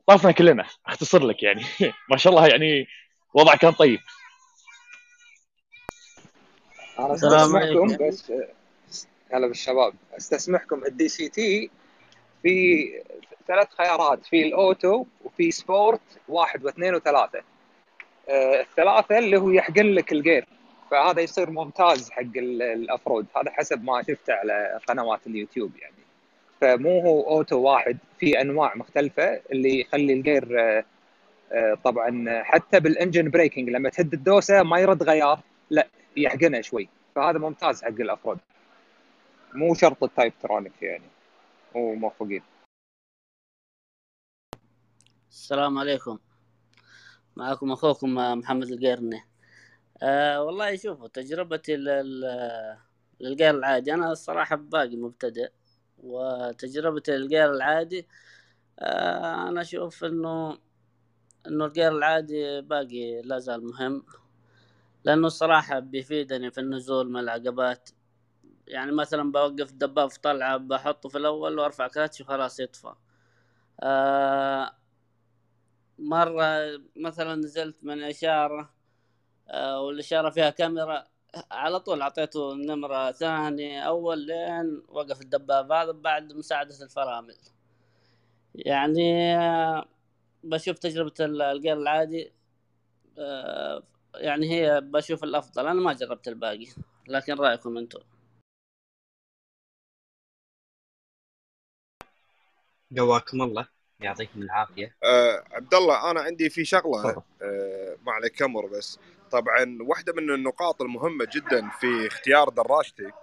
[0.07, 0.65] طافنا كلنا.
[0.85, 1.63] أختصر لك يعني.
[2.11, 2.87] ما شاء الله يعني
[3.33, 3.99] وضع كان طيب.
[6.99, 7.83] أنا السلام عليكم.
[7.85, 8.31] استسمحكم بس
[9.33, 9.93] هلا بالشباب.
[10.17, 11.71] أستسمحكم ال DCT
[12.43, 12.89] في
[13.47, 17.41] ثلاث خيارات في ال auto وفي sport واحد واثنين وثلاثة.
[18.29, 20.45] آه، الثلاثة اللي هو يحقن لك الجير
[20.91, 23.25] فهذا يصير ممتاز حق ال- ال off-road.
[23.37, 25.93] هذا حسب ما شفته على قنوات اليوتيوب يعني.
[26.61, 30.85] فمو هو auto واحد في أنواع مختلفة اللي يخلي الجير آه،
[31.51, 36.89] آه، طبعا حتى بال engine braking لما تهد الدوسة ما يرد غيار لا يحقنها شوي.
[37.15, 38.37] فهذا ممتاز حق ال off-road.
[39.53, 41.03] مو شرط ال Tiptronic يعني.
[41.75, 42.43] وموفقين
[45.29, 46.19] السلام عليكم.
[47.35, 49.21] معكم أخوكم محمد القيرني
[50.03, 52.77] أه والله شوفوا تجربتي لل-
[53.19, 55.51] للقير العادي أنا الصراحة باقي مبتدئ
[55.97, 58.07] وتجربتي للقير العادي
[58.79, 60.57] أه أنا أشوف إنه
[61.47, 64.03] إنه القير العادي باقي لا زال مهم
[65.03, 67.89] لأنه الصراحة بيفيدني في النزول من العقبات.
[68.67, 72.93] يعني مثلا بوقف الدباب في طلعة بحطه في الأول وأرفع كاتش وخلاص يطفى.
[73.79, 74.73] آه
[75.99, 78.69] مرة مثلا نزلت من إشارة
[79.49, 81.03] آه، والإشارة فيها كاميرا
[81.51, 87.35] على طول أعطيته النمرة ثاني أول لين وقف الدباب هذا بعد مساعدة الفرامل.
[88.55, 89.85] يعني آه،
[90.43, 92.31] بشوف تجربة ال- الجير العادي
[93.17, 93.83] آه،
[94.15, 95.67] يعني هي بشوف الأفضل.
[95.67, 96.67] أنا ما جربت الباقي
[97.07, 97.99] لكن رأيكم أنتم؟
[102.97, 103.67] قواكم الله.
[103.99, 104.95] يعطيكم العافية.
[105.03, 108.99] آه عبد الله أنا عندي في شغلة آه ما عليك أمر بس.
[109.31, 113.13] طبعا واحدة من النقاط المهمة جدا في اختيار دراجتك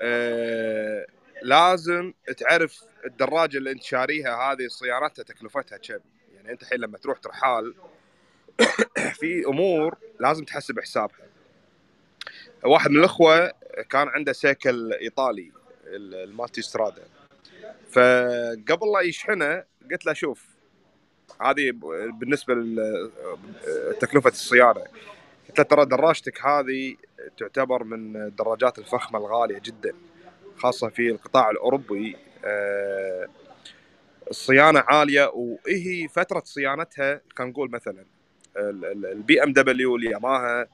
[0.00, 1.06] آه
[1.42, 6.00] لازم تعرف الدراجة اللي أنت شاريها هذه صيانتها تكلفتها كم.
[6.34, 7.74] يعني أنت الحين لما تروح ترحال
[9.20, 11.28] في أمور لازم تحسب حسابها.
[12.64, 13.52] واحد من الأخوة
[13.90, 15.52] كان عنده سيكل إيطالي
[15.86, 17.02] المالتي سترادا
[17.92, 20.46] فقبل لا يشحنه قلت له شوف
[21.42, 21.70] هذه
[22.20, 24.84] بالنسبة لتكلفه الصيانه
[25.48, 26.96] قلت له ترى دراجتك هذه
[27.38, 29.92] تعتبر من الدراجات الفخمة الغالية جدا
[30.58, 32.16] خاصة في القطاع الأوروبي.
[32.44, 33.28] آه،
[34.30, 38.04] الصيانة عالية وهي فترة صيانتها خلينا نقول مثلا
[38.56, 40.68] البي إم دبليو الياماها ال-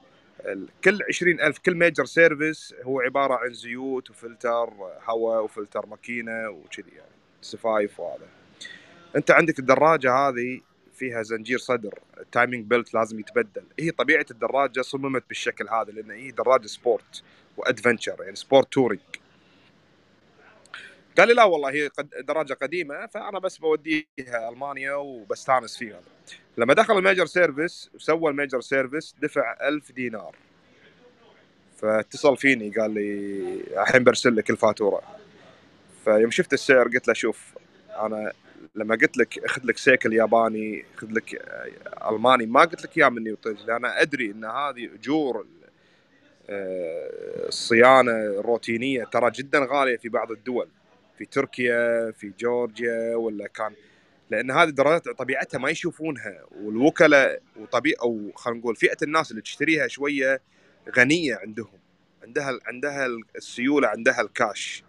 [0.83, 4.69] كل 20000 كل major service هو عبارة عن زيوت وفلتر
[5.09, 8.27] هواء وفلتر ماكينة وكذي يعني سفايف وهذا.
[9.15, 10.61] أنت عندك الدراجة هذه
[10.93, 13.63] فيها زنجير صدر ال timing belt لازم يتبدل.
[13.79, 17.23] هي طبيعة الدراجة صممت بالشكل هذا لأن هي دراجة sport
[17.57, 19.01] و adventure يعني sport touring
[21.17, 26.01] قال لي لا والله هي دراجة قديمة فأنا بس بوديها ألمانيا وبستانس فيها.
[26.57, 30.35] لما دخل ال major service وسوى ال major service دفع ألف دينار.
[31.77, 35.01] فاتصل فيني قال لي الحين برسل لك الفاتورة.
[36.05, 37.53] فيوم شفت السعر قلت له شوف
[37.99, 38.31] أنا
[38.75, 43.09] لما قلت لك اخذ لك سيكل ياباني اخذ لك آه، ألماني ما قلت لك إياه
[43.09, 45.45] مني وطيج لأن أدري إن هذه أجور
[46.49, 50.67] آه، الصيانه الروتينيه ترى جدا غالية في بعض الدول.
[51.17, 53.73] في تركيا في جورجيا ولا كان
[54.29, 59.87] لأن هذه درجات طبيعتها ما يشوفونها والوكلاء وطبيعه أو خلينا نقول فئة الناس اللي تشتريها
[59.87, 60.41] شوية
[60.97, 61.79] غنية عندهم
[62.23, 64.83] عندها عندها السيولة عندها الكاش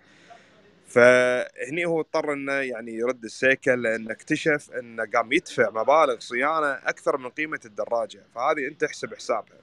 [0.86, 7.16] فهني هو اضطر إنه يعني يرد السيكل لأنه اكتشف إنه قام يدفع مبالغ صيانة أكثر
[7.16, 8.22] من قيمة الدراجة.
[8.34, 9.58] فهذه أنت احسب حسابها.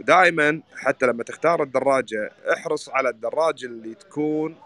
[0.00, 4.56] ودائما حتى لما تختار الدراجة احرص على الدراجة اللي تكون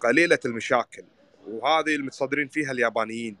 [0.00, 1.04] قليلة المشاكل
[1.46, 3.36] وهذه المتصدرين فيها اليابانيين.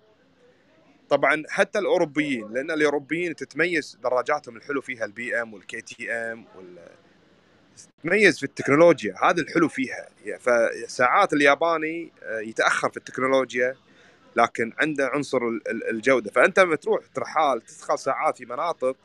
[1.10, 6.78] طبعا حتى الأوروبيين لأن الأوروبيين تتميز دراجاتهم الحلو فيها البي ام والكي تي ام وال
[8.02, 10.08] تتميز في التكنولوجيا هذا الحلو فيها.
[10.40, 13.76] فساعات الياباني آه، يتأخر في التكنولوجيا
[14.36, 16.30] لكن عنده عنصر ال- ال- الجودة.
[16.30, 18.96] فأنت لما تروح ترحال تدخل ساعات في مناطق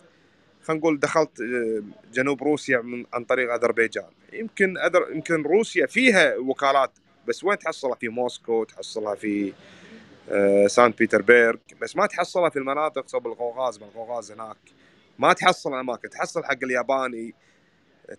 [0.64, 1.84] خلينا نقول دخلت آه،
[2.14, 4.10] جنوب روسيا من عن طريق أذربيجان.
[4.34, 6.92] يمكن أذر يمكن روسيا فيها وكالات
[7.28, 9.54] بس وين تحصلها؟ في موسكو تحصلها في
[10.30, 11.56] آه، سان بيتربرغ.
[11.82, 14.58] بس ما تحصلها في المناطق صوب القوقاز بالقوقاز هناك.
[15.20, 17.34] ما تحصل اماكن تحصل حق الياباني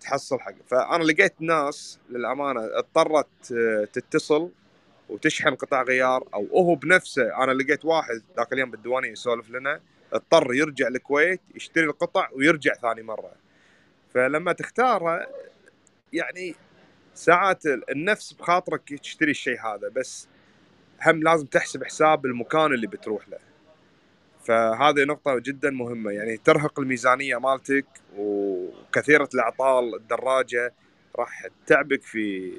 [0.00, 0.54] تحصل حق.
[0.66, 4.50] فأنا لقيت ناس للأمانة اضطرت آه، تتصل
[5.08, 9.80] وتشحن قطع غيار أو هو بنفسه أنا لقيت واحد ذاك اليوم بالديوانية يسولف لنا
[10.12, 13.32] اضطر يرجع الكويت يشتري القطع ويرجع ثاني مرة.
[14.14, 15.26] فلما تختاره
[16.12, 16.54] يعني
[17.14, 20.28] ساعات النفس بخاطرك تشتري الشيء هذا بس
[21.06, 23.38] هم لازم تحسب حساب المكان اللي بتروح له.
[24.44, 26.10] فهذه نقطة جدا مهمة.
[26.10, 27.86] يعني ترهق الميزانية مالتك
[28.16, 30.74] وكثيرة الأعطال الدراجة
[31.18, 32.50] راح تعبك في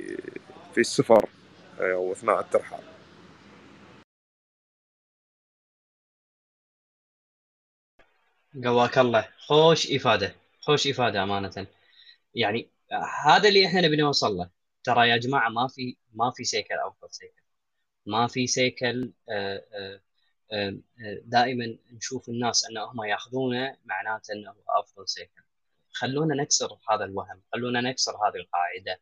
[0.73, 1.29] في السفر
[1.81, 2.83] آه، وأثناء الترحال.
[8.65, 9.27] قواك الله.
[9.47, 10.35] خوش إفادة.
[10.61, 11.67] خوش إفادة أمانة.
[12.35, 12.69] يعني
[13.25, 14.49] هذا اللي إحنا نبي نوصل له.
[14.83, 17.43] ترى يا جماعة ما في ما في سيكل افضل سيكل.
[18.05, 20.01] ما في سيكل آه، آه،
[20.53, 20.79] آه،
[21.25, 25.41] دائما نشوف الناس إن هم يأخذونه معناته إنه أفضل سيكل.
[25.91, 29.01] خلونا نكسر هذا الوهم خلونا نكسر هذه القاعدة.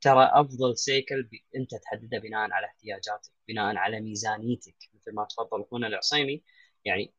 [0.00, 4.76] ترى أفضل سيكل أنت تحدده بناء على احتياجاتك بناء على ميزانيتك.
[4.94, 6.42] مثل ما تفضل أخونا العصيمي
[6.84, 7.12] يعني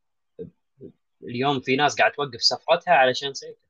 [1.23, 3.66] اليوم في ناس قاعد توقف سفرتها علشان سيكل.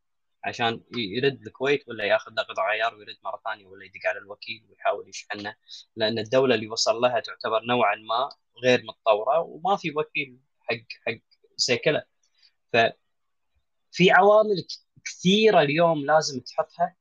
[0.47, 4.65] عشان يرد الكويت ولا ياخذ له قطع غيار ويرد مرة ثانية ولا يدق على الوكيل
[4.69, 5.55] ويحاول يشحنه.
[5.95, 8.29] لأن الدولة اللي وصل لها تعتبر نوعا ما
[8.63, 10.75] غير متطورة وما في وكيل حق
[11.07, 11.19] حق
[11.57, 12.03] سيكله
[12.73, 12.77] ف
[13.91, 14.67] في عوامل
[15.05, 16.95] كثيرة اليوم لازم تحطها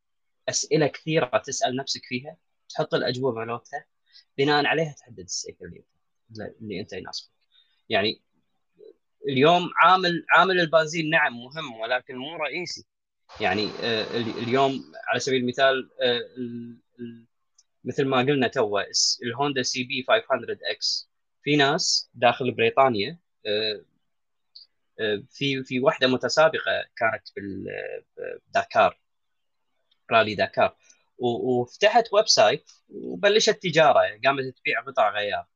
[0.48, 2.36] أسئلة كثيرة تسأل نفسك فيها
[2.68, 3.84] تحط الأجوبة مالتها
[4.38, 5.84] بناء عليها تحدد السيكل اللي,
[6.60, 7.30] اللي أنت يناسبك.
[7.88, 8.22] يعني
[9.28, 12.86] اليوم عامل عامل البنزين نعم مهم ولكن مو رئيسي.
[13.40, 16.20] يعني آه، اليوم على سبيل المثال آه،
[17.84, 18.78] مثل ما قلنا تو
[19.22, 21.10] الهوندا CB 500 X
[21.42, 23.82] في ناس داخل بريطانيا آه،
[25.30, 29.00] في في واحدة متسابقة كانت بالداكار
[30.10, 30.76] رالي داكار
[31.18, 35.46] وفتحت website وبلشت تجارة قامت تبيع قطع غيار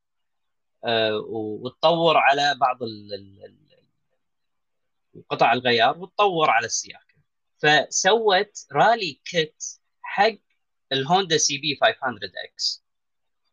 [1.30, 2.78] وتطور على بعض
[5.28, 7.09] قطع الغيار وتطور على السياكل.
[7.62, 9.64] فسوت rally kit
[10.02, 10.38] حق
[10.92, 12.84] الهوندا CB 500 X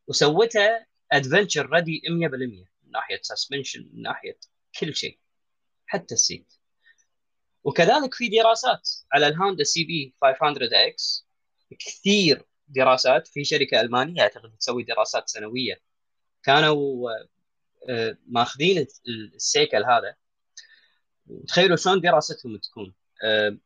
[0.07, 2.09] وسوتها adventure ready 100%
[2.83, 4.37] من ناحية suspension من ناحية
[4.79, 5.19] كل شيء
[5.85, 6.53] حتى ال seat.
[7.63, 11.27] وكذلك في دراسات على الهوندا CB 500 X
[11.79, 15.81] كثير دراسات في شركة ألمانية أعتقد تسوي دراسات سنوية.
[16.43, 17.09] كانوا
[17.89, 18.87] آه، ماخذين
[19.35, 20.15] السيكل هذا.
[21.47, 22.93] تخيلوا شلون دراستهم تكون.
[23.23, 23.57] آه،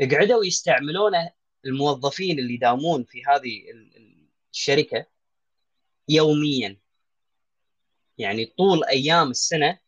[0.00, 1.32] قعدوا يستعملونه
[1.64, 3.62] الموظفين اللي يداومون في هذه
[4.52, 5.06] الشركة
[6.08, 6.78] يوميا.
[8.18, 9.78] يعني طول أيام السنة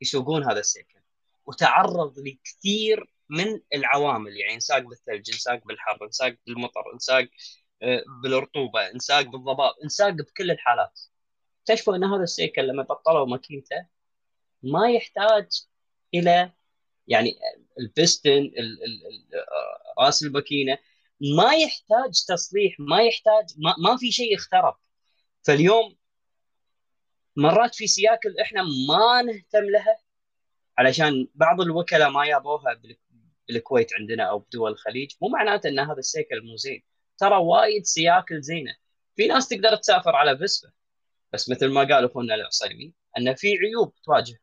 [0.00, 1.00] يسوقون هذا السيكل
[1.46, 4.36] وتعرض لكثير من العوامل.
[4.36, 7.28] يعني انساق بالثلج انساق بالحر انساق بالمطر انساق
[7.82, 11.00] آه، بالرطوبة انساق بالضباب انساق بكل الحالات.
[11.60, 13.86] اكتشفوا إن هذا السيكل لما بطلوا ماكينته
[14.62, 15.66] ما يحتاج
[16.14, 16.52] إلى
[17.08, 17.38] يعني
[17.80, 18.50] البستن
[19.98, 20.78] راس الماكينه
[21.36, 24.76] ما يحتاج تصليح ما يحتاج ما, ما في شيء اخترب
[25.42, 25.96] فاليوم
[27.36, 29.98] مرات في سياكل إحنا ما نهتم لها
[30.78, 32.80] علشان بعض الوكلاء ما يابوها
[33.48, 35.12] بالكويت عندنا أو بدول الخليج.
[35.22, 36.82] مو معناته إن هذا السيكل مو زين.
[37.18, 38.74] ترى وايد سياكل زينة.
[39.16, 40.72] في ناس تقدر تسافر على فيسبا
[41.32, 44.40] بس مثل ما قال أخونا العصيمي إن في عيوب تواجه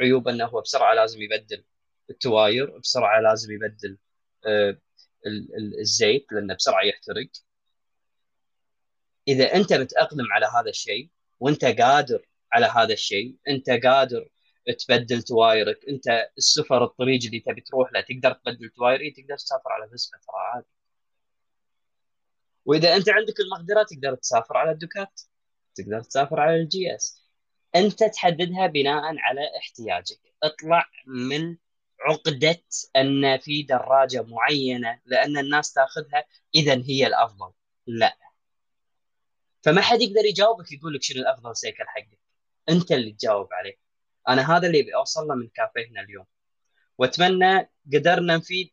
[0.00, 1.64] عيوب إنه هو بسرعة لازم يبدل.
[2.10, 3.98] ال تواير بسرعة لازم يبدل
[4.46, 4.78] آه،
[5.80, 7.28] الزيت لأنه بسرعة يحترق.
[9.28, 14.28] إذا أنت متأقلم على هذا الشيء وأنت قادر على هذا الشيء أنت قادر
[14.78, 19.90] تبدل توايرك أنت السفر الطريق اللي تبي تروح له تقدر تبدل تواير تقدر تسافر على
[19.90, 20.66] فيسبا ترى عادي.
[22.64, 25.20] وإذا أنت عندك المقدرة تقدر تسافر على الدوكات
[25.74, 27.24] تقدر تسافر على ال GS.
[27.76, 30.20] أنت تحددها بناء على احتياجك.
[30.42, 31.56] اطلع من
[32.00, 32.62] عقده
[32.96, 36.24] أن في دراجة معينة لأن الناس تأخذها
[36.54, 37.52] اذا هي الأفضل.
[37.86, 38.16] لا.
[39.62, 42.18] فما حد يقدر يجاوبك يقول لك شنو الأفضل سيكل حقك.
[42.68, 43.76] أنت اللي تجاوب عليه.
[44.28, 46.26] أنا هذا اللي أوصل له من كافيهنا اليوم.
[46.98, 48.70] وأتمنى قدرنا نفيد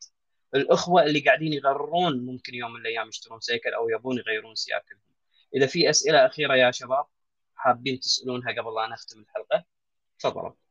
[0.54, 5.00] الأخوة اللي قاعدين يغررون ممكن يوم من الأيام يشترون سيكل أو يبون يغيرون سياكلهم.
[5.54, 7.06] إذا في أسئلة أخيرة يا شباب
[7.54, 9.64] حابين تسألونها قبل لا نختم الحلقة؟
[10.18, 10.65] تفضلوا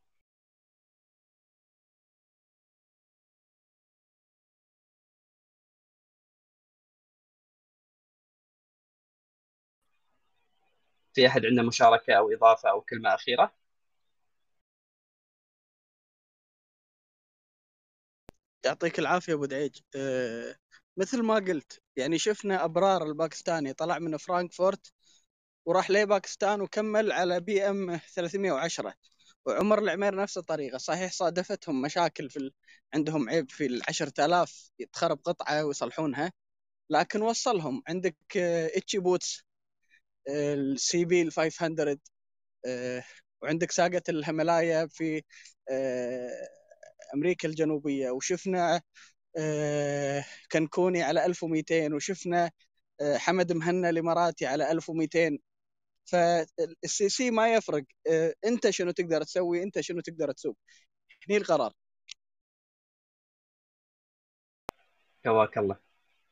[11.15, 13.51] في أحد عنده مشاركة أو إضافة أو كلمة أخيرة؟
[18.65, 19.79] يعطيك العافية أبو دعيج.
[19.95, 20.55] أه
[20.97, 24.91] مثل ما قلت يعني شفنا أبرار الباكستاني طلع من فرانكفورت
[25.65, 28.93] وراح لباكستان وكمل على بي إم 310
[29.45, 32.53] وعمر العمير نفس الطريقة صحيح صادفتهم مشاكل في ال...
[32.95, 36.33] عندهم عيب في ال 10000 تخرب قطعة ويصلحونها
[36.91, 37.83] لكن وصلهم.
[37.89, 38.17] عندك
[38.77, 39.43] إتشي بوتس.
[40.29, 41.97] السي بي ال 500
[42.65, 43.03] آه،
[43.41, 45.23] وعندك ساقة الهيمالايا في
[45.71, 46.47] آه،
[47.15, 48.81] أمريكا الجنوبية وشفنا
[49.39, 52.51] آه، كنكوني على 1200 وشفنا
[53.17, 55.39] حمد مهنا الإماراتي على 1200
[56.05, 57.83] فالسي سي ما يفرق
[58.45, 60.57] أنت شنو تقدر تسوي أنت شنو تقدر تسوق
[61.29, 61.73] هني القرار.
[65.25, 65.77] جواك الله.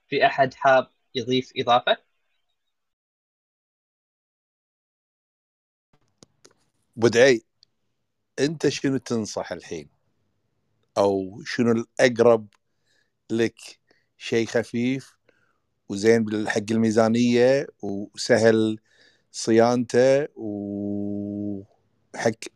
[0.09, 1.97] في أحد حاب يضيف إضافة؟
[6.95, 7.45] بدعي
[8.39, 9.89] انت شنو تنصح الحين؟
[10.97, 12.47] أو شنو الأقرب
[13.31, 13.55] لك؟
[14.17, 15.17] شيء خفيف
[15.89, 18.79] وزين حق الميزانية وسهل
[19.31, 21.63] صيانته وحق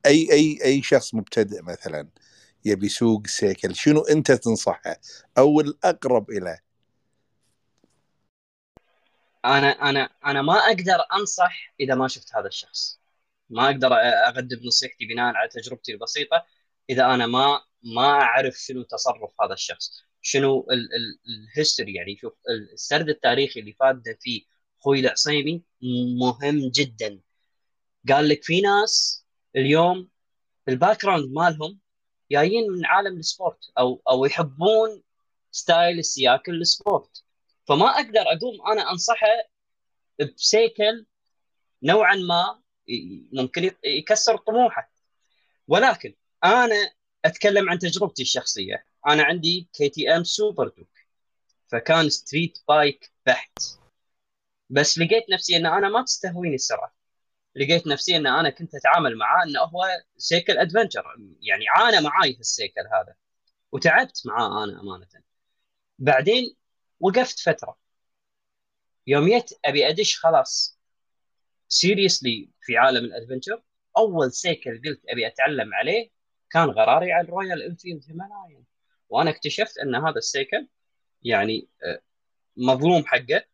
[0.05, 2.07] أي أي أي شخص مبتدئ مثلا
[2.65, 4.95] يبي يسوق سيكل شنو أنت تنصحه؟
[5.38, 6.59] أو الأقرب له
[9.45, 12.99] أنا أنا أنا ما أقدر أنصح إذا ما شفت هذا الشخص.
[13.49, 16.45] ما أقدر اقدم نصيحتي بناء على تجربتي البسيطة
[16.89, 20.03] إذا أنا ما ما أعرف شنو تصرف هذا الشخص.
[20.21, 20.67] شنو
[21.28, 22.33] ال history يعني شوف
[22.73, 24.41] السرد التاريخي اللي فاد فيه
[24.81, 25.63] أخوي العصيمي
[26.21, 27.19] مهم جدا.
[28.09, 29.25] قال لك في ناس
[29.55, 30.09] اليوم
[30.69, 31.79] ال background مالهم
[32.31, 35.03] جايين من عالم ال sport أو أو يحبون
[35.51, 37.23] style السياكل ال sport
[37.67, 39.27] فما أقدر أقوم أنا أنصحه
[40.19, 41.05] بسيكل
[41.83, 42.61] نوعا ما
[43.33, 44.91] ممكن يكسر طموحه.
[45.67, 46.91] ولكن أنا
[47.25, 48.85] أتكلم عن تجربتي الشخصية.
[49.07, 50.89] أنا عندي KTM Super Duke
[51.67, 53.59] فكان street bike بحت.
[54.69, 56.93] بس لقيت نفسي إن أنا ما تستهويني السرعة.
[57.55, 61.03] لقيت نفسي إن أنا كنت أتعامل معاه انه هو سيكل adventure
[61.41, 63.15] يعني عانى معاي في السيكل هذا
[63.71, 65.07] وتعبت معاه أنا أمانة.
[65.99, 66.55] بعدين
[66.99, 67.77] وقفت فترة.
[69.07, 70.76] يوم جيت أبي أدش خلاص.
[71.67, 73.61] seriously في عالم ال adventure
[73.97, 76.09] أول سيكل قلت أبي أتعلم عليه
[76.49, 78.63] كان غراري على الرويال انفيلد هيمالايان
[79.09, 80.68] وأنا اكتشفت أن هذا السيكل
[81.24, 82.01] يعني آه،
[82.57, 83.45] مظلوم حقه.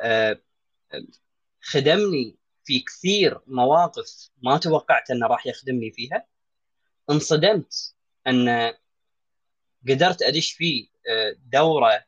[0.00, 0.40] آه،
[1.60, 6.26] خدمني في كثير مواقف ما توقعت أنه راح يخدمني فيها.
[7.10, 7.94] انصدمت
[8.26, 8.72] أن
[9.88, 12.04] قدرت أدش فيه آه، دورة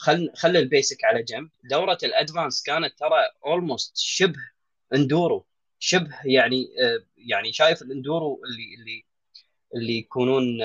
[0.00, 1.50] خل خل ال basic على جنب.
[1.64, 4.40] دورة ال advanced كانت ترى almost شبه
[4.94, 5.46] enduro.
[5.78, 6.68] شبه يعني
[7.16, 9.04] يعني شايف ال enduro اللي اللي
[9.74, 10.62] اللي يكونون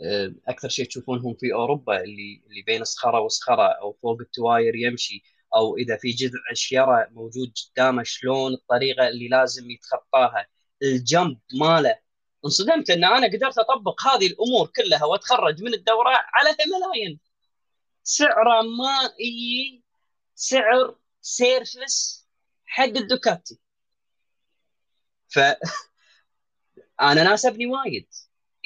[0.00, 5.22] آه، أكثر شيء تشوفونهم في أوروبا اللي اللي بين صخرة وصخرة أو فوق التواير يمشي
[5.56, 10.46] أو إذا في جذع شيره موجود قدامه شلون الطريقة اللي لازم يتخطاها.
[10.82, 11.98] ال jump ماله.
[12.44, 17.20] انصدمت إن أنا قدرت أطبق هذه الأمور كلها وأتخرج من الدورة على هيمالاين.
[18.02, 19.84] سعره ما يجي
[20.34, 22.26] سعر service
[22.66, 23.58] حق الدوكاتي.
[25.28, 25.38] ف
[27.00, 28.08] أنا ناسبني وايد.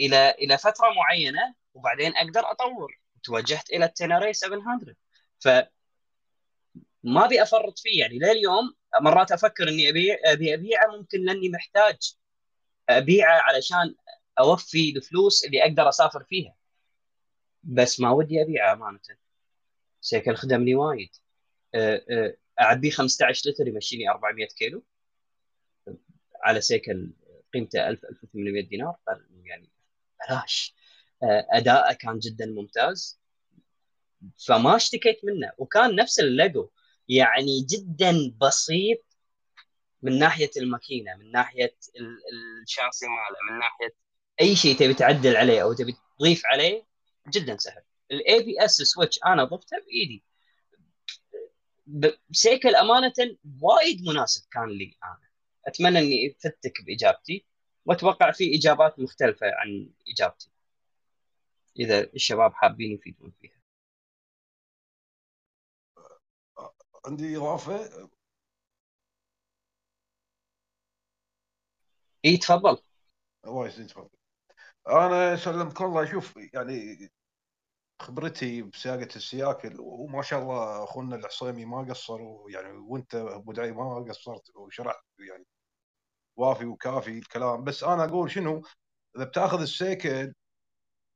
[0.00, 3.00] إلى إلى فترة معينة وبعدين أقدر أطور.
[3.22, 4.94] توجهت إلى التنري 700
[5.40, 5.48] ف
[7.04, 8.00] ما أبي أفرط فيه.
[8.00, 10.86] يعني لليوم مرات أفكر إني أبيع أبي أبيعه.
[10.96, 12.16] ممكن لأني محتاج
[12.88, 13.94] أبيعه علشان
[14.40, 16.54] أوفي الفلوس اللي أقدر أسافر فيها.
[17.62, 19.00] بس ما ودي أبيعه أمانة.
[20.06, 21.10] سيكل خدمني وايد.
[22.60, 24.84] أعبيه 15 لتر يمشيني 400 كيلو.
[26.42, 27.10] على سيكل
[27.54, 28.96] قيمته 1000 1800 دينار
[29.44, 29.70] يعني
[30.28, 30.74] بلاش.
[31.22, 33.20] آه، أداءه كان جدا ممتاز.
[34.46, 35.52] فما اشتكيت منه.
[35.58, 36.70] وكان نفس الليجو.
[37.08, 39.04] يعني جدا بسيط
[40.02, 41.76] من ناحية الماكينة من ناحية
[42.62, 43.94] الشاسي ماله من ناحية
[44.40, 46.86] أي شيء تبي تعدل عليه أو تبي تضيف عليه
[47.28, 47.82] جدا سهل.
[48.10, 50.24] ال ABS switch أنا ضفته بإيدي.
[52.30, 55.28] بسيكل أمانة وايد مناسب كان لي أنا.
[55.66, 57.46] أتمنى إني افتك بإجابتي
[57.84, 60.50] وأتوقع في إجابات مختلفة عن إجابتي.
[61.78, 63.60] إذا الشباب حابين يفيدون فيها.
[67.06, 68.08] عندي إضافة؟
[72.24, 72.82] إي تفضل.
[73.46, 73.90] الله يسعدك.
[73.90, 74.08] تفضل
[74.88, 76.10] أنا سلمك الله.
[76.12, 77.10] شوف يعني
[78.00, 84.04] خبرتي بسياقة السياكل وما شاء الله أخونا العصيمي ما قصر ويعني وأنت أبو دعي ما
[84.08, 85.46] قصرت وشرحت يعني
[86.36, 87.64] وافي وكافي الكلام.
[87.64, 88.62] بس أنا أقول شنو؟
[89.16, 90.34] إذا بتأخذ السيكل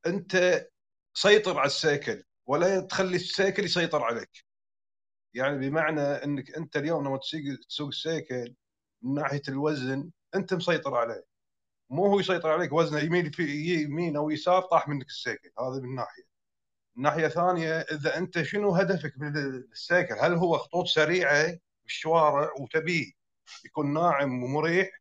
[0.07, 0.67] أنت
[1.15, 4.45] سيطر على السيكل ولا تخلي السيكل يسيطر عليك.
[5.35, 7.21] يعني بمعنى إنك أنت اليوم لما
[7.69, 8.55] تسوق السيكل
[9.03, 11.25] من ناحية الوزن أنت مسيطر عليه.
[11.91, 13.43] مو هو يسيطر عليك وزنه يمين في
[13.85, 16.30] يمين أو يسار طاح منك السيكل هذا من ناحية.
[17.01, 23.13] ناحية ثانية إذا أنت شنو هدفك من السيكل؟ هل هو خطوط سريعة بالشوارع وتبيه
[23.65, 25.01] يكون ناعم ومريح؟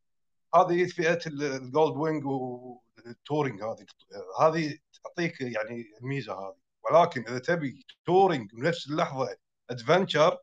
[0.55, 3.85] هذه فئة الجولد وينج وال touring هذه.
[4.41, 6.55] هذه تعطيك يعني الميزة هذه.
[6.83, 9.37] ولكن إذا تبي touring بنفس اللحظة
[9.69, 10.37] adventure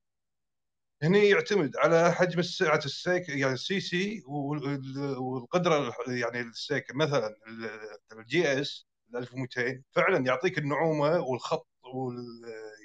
[1.02, 4.22] هني يعتمد على حجم سعة السيك يعني ال CC
[5.18, 7.36] والقدرة يعني السيك مثلا
[8.12, 12.16] ال GS 1200 فعلا يعطيك النعومة والخط وال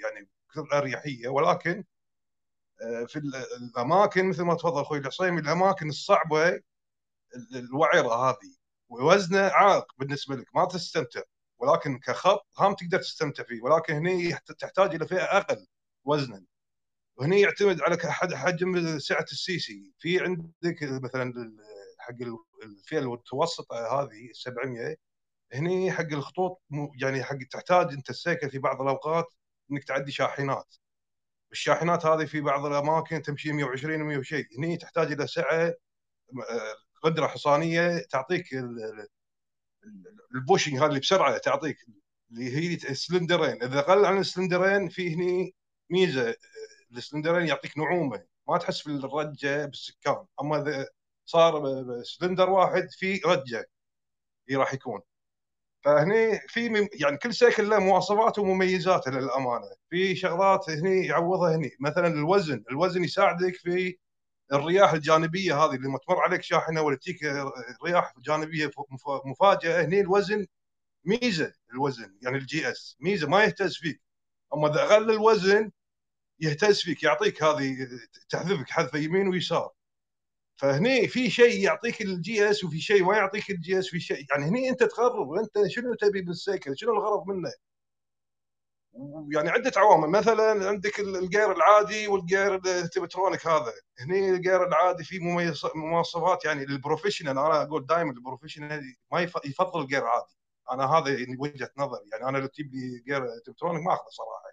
[0.04, 0.30] يعني
[0.74, 1.84] اريحيه ولكن
[2.82, 3.20] آه، في
[3.76, 6.62] الأماكن مثل ما تفضل أخوي العصيمي الأماكن الصعبة ال-
[7.56, 8.56] الوعرة هذه
[8.90, 11.22] ووزنه عائق بالنسبة لك ما تستمتع
[11.60, 15.68] ولكن كخط هم تقدر تستمتع فيه ولكن هني تحتاج إلى فئة أقل
[16.04, 16.46] وزنا.
[17.18, 17.98] وهني يعتمد على
[18.38, 19.94] حجم سعة السيسي.
[20.00, 21.58] في عندك مثلا ال-
[22.00, 24.96] حق ال- الفئة المتوسطه هذه 700
[25.54, 26.62] هني حق الخطوط
[27.02, 29.26] يعني حق تحتاج أنت السيكل في بعض الأوقات
[29.72, 30.76] إنك تعدي شاحنات.
[31.52, 35.64] الشاحنات هذه في بعض الأماكن تمشي 120 و100 وشيء هني تحتاج إلى سعة
[36.50, 39.08] آه، قدرة حصانية تعطيك ال- ال-
[39.86, 41.78] ال- ال pushing اللي بسرعة تعطيك
[42.32, 45.56] اللي هي سلندرين إذا قل عن السلندرين في هني
[45.90, 46.36] ميزة آه،
[46.92, 48.26] السلندرين يعطيك نعومة.
[48.48, 50.26] ما تحس في الرجه بالسكان.
[50.42, 50.88] أما إذا
[51.26, 51.64] صار
[52.04, 53.66] سلندر واحد في رجة
[54.50, 55.02] هي راح يكون.
[55.84, 59.66] فهني في يعني كل سيكل له مواصفاته ومميزاته للأمانة.
[59.90, 61.72] في شغلات هني يعوضها هني.
[61.80, 62.64] مثلا الوزن.
[62.72, 63.98] الوزن يساعدك في
[64.54, 67.20] الرياح الجانبية هذه لما تمر عليك شاحنة ولا تجيك
[67.86, 68.72] رياح جانبية
[69.26, 70.48] مفاجئه هني الوزن
[71.06, 72.98] ميزة الوزن يعني ال GS.
[73.02, 74.02] ميزة ما يهتز فيك.
[74.54, 75.72] أما إذا أقل الوزن
[76.40, 77.78] يهتز فيك يعطيك هذه
[78.30, 79.72] تحذفك حذفة يمين ويسار.
[80.62, 84.46] فهني في شيء يعطيك ال GS وفي شيء ما يعطيك ال GS في شيء يعني
[84.46, 87.52] هني أنت تقرر أنت شنو تبي بالسيكل؟ شنو الغرض منه؟
[89.36, 93.74] يعني عدة عوامل مثلا عندك ال- الجير العادي والجير ال Tiptronic هذا.
[94.00, 95.20] هني الجير العادي فيه
[95.76, 100.36] مواصفات يعني ال professional أنا أقول دائما ال professional ما يف- يفضل الجير العادي
[100.72, 104.52] أنا هذا يعني وجهة نظري يعني أنا لو تجيب لي جير Tiptronic ما أخذه صراحة.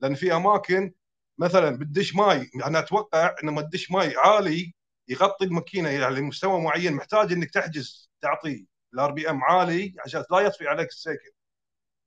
[0.00, 0.92] لأن في أماكن
[1.38, 4.74] مثلا بتدش ماي أنا أتوقع إن لما تدش ماي عالي
[5.08, 10.68] يغطي الماكينة يعني لمستوى معين محتاج إنك تحجز تعطي ال RPM عالي عشان لا يطفي
[10.68, 11.30] عليك السيكل.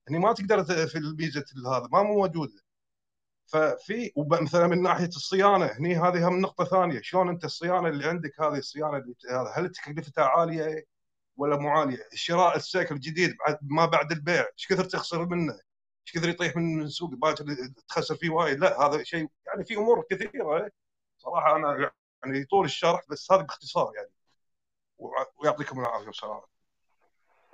[0.10, 2.62] هني ما تقدر في الميزة هذا ما موجوده
[3.48, 8.42] ففي مثلا من ناحية الصيانة هني هذه هم نقطة ثانية شلون أنت الصيانة اللي عندك
[8.42, 10.86] هذه الصيانة اللي هذا هل تكلفتها عالية
[11.38, 16.14] ولا مو عالية؟ شراء السيكل الجديد بعد ما بعد البيع إيش كثر تخسر منه؟ إيش
[16.16, 17.46] كثر يطيح من السوق باكر
[17.88, 20.72] تخسر فيه وايد؟ لا هذا شيء يعني في أمور كثيرة.
[21.18, 21.92] صراحة أنا
[22.26, 24.12] يعني طول الشرح بس هذا باختصار يعني.
[25.40, 26.44] ويعطيكم العافية والسلامه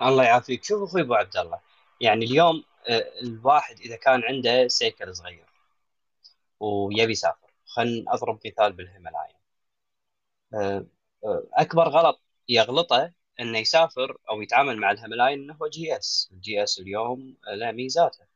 [0.02, 0.64] الله يعافيك.
[0.64, 1.60] شوف أخوي أبو عبد الله
[2.00, 5.46] يعني اليوم آه، الواحد إذا كان عنده سيكل صغير
[6.60, 9.36] ويبي يسافر خلينا أضرب مثال بالهيمالايا.
[10.54, 10.86] آه،
[11.24, 16.28] آه، أكبر غلط يغلطه إنه يسافر أو يتعامل مع الهيمالايا إنه هو GS.
[16.32, 18.26] ال GS اليوم له ميزاته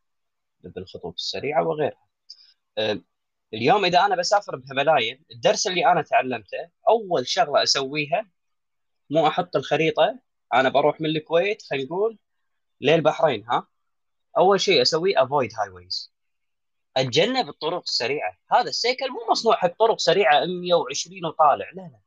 [0.65, 2.09] بالخطوط السريعة وغيرها.
[3.55, 8.31] اليوم إذا أنا بسافر بهيمالايا الدرس اللي أنا تعلمته أول شغلة أسويها
[9.11, 10.19] مو أحط الخريطة
[10.55, 12.19] أنا بروح من الكويت خلينا نقول
[12.81, 13.67] للبحرين ها؟
[14.39, 16.13] أول شيء أسويه avoid highways
[16.97, 18.39] أتجنب الطرق السريعة.
[18.53, 21.71] هذا السيكل مو مصنوع حق طرق سريعة 120 وطالع.
[21.75, 22.01] لا لا.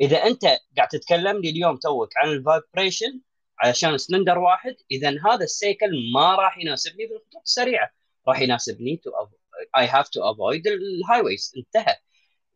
[0.00, 0.44] إذا أنت
[0.76, 3.20] قاعد تتكلم لي اليوم توك عن ال vibration
[3.58, 7.90] علشان سلندر واحد إذا هذا السيكل ما راح يناسبني في الخطوط السريعة.
[8.28, 9.10] راح يناسبني to
[9.78, 11.96] I have to avoid ال highways انتهى.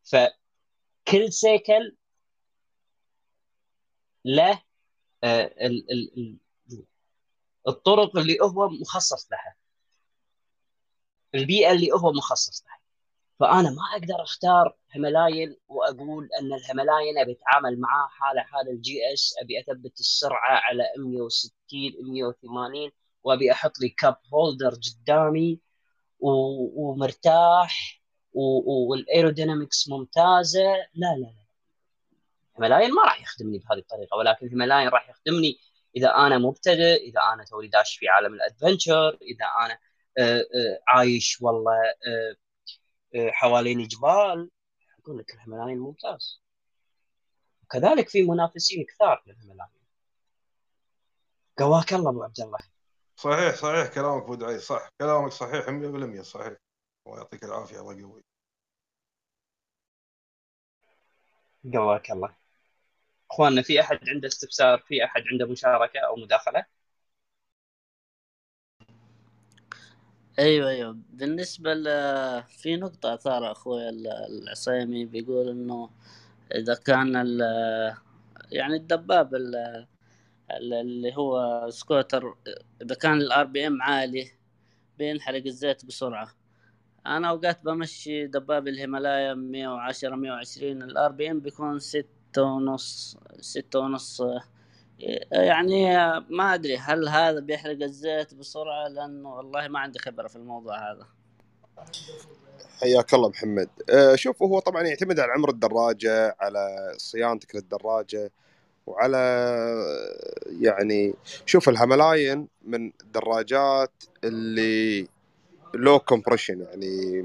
[0.05, 1.97] فكل سيكل
[4.25, 4.63] له
[5.25, 6.85] آه، ال- ال- ال-
[7.69, 9.55] الطرق اللي هو مخصص لها.
[11.35, 12.79] البيئة اللي هو مخصص لها.
[13.41, 19.13] فأنا ما أقدر أختار Himalayan وأقول أن ال Himalayan أبي أتعامل معاه حالة حال ال
[19.15, 21.53] GS أبي أثبت السرعة على 160
[22.03, 22.91] 180
[23.25, 25.61] وأبي أحط لي cup holder قدامي.
[26.29, 28.03] ومرتاح
[28.33, 30.61] و- وال aerodynamics ممتازة.
[30.95, 31.45] لا لا لا.
[32.57, 35.59] هيمالاين ما راح يخدمني بهذه الطريقة ولكن Himalayan راح يخدمني
[35.97, 39.79] إذا أنا مبتدئ إذا أنا توني داش في عالم ال adventure إذا أنا
[40.19, 41.73] آه، آه، عايش والله
[43.15, 44.51] آه، حوالين الجبال
[45.03, 46.41] أقول لك ال Himalayan ممتاز.
[47.63, 49.69] وكذلك في منافسين كثار للهيمالاين
[51.59, 52.59] قواك الله أبو عبد الله.
[53.17, 54.89] صحيح صحيح كلامك أبو دعي صح.
[55.01, 56.57] كلامك صحيح 100% صحيح.
[57.07, 58.23] الله يعطيك العافية الله يقوي
[61.75, 62.35] قواك الله.
[63.31, 66.65] أخواننا في أحد عنده استفسار في أحد عنده مشاركة أو مداخلة؟
[70.39, 70.97] أيوه أيوه.
[71.11, 71.85] بالنسبة ل
[72.49, 75.91] في نقطة أثارها أخوي ال- العصيمي بيقول إنه
[76.55, 77.41] إذا كان ال...
[78.53, 79.87] يعني الدباب ال...
[80.51, 82.35] ال- اللي هو سكوتر
[82.83, 84.31] إذا كان ال RPM عالي
[84.99, 86.29] بينحرق الزيت بسرعة.
[87.07, 94.23] أنا أوقات بمشي دباب الهيمالايا 110 120 ال RPM بيكون ستة ونص ستة ونص.
[95.33, 95.97] يعني
[96.31, 101.07] ما أدري هل هذا بيحرق الزيت بسرعة؟ لأنه والله ما عندي خبرة في الموضوع هذا.
[102.81, 103.69] حياك الله محمد.
[103.91, 108.33] آه، شوف هو طبعا يعتمد على عمر الدراجة على صيانتك للدراجة.
[108.87, 109.19] وعلى
[110.61, 111.15] يعني
[111.47, 113.93] شوف ال Himalayan من الدراجات
[114.25, 115.09] اللي
[115.75, 117.25] low compression يعني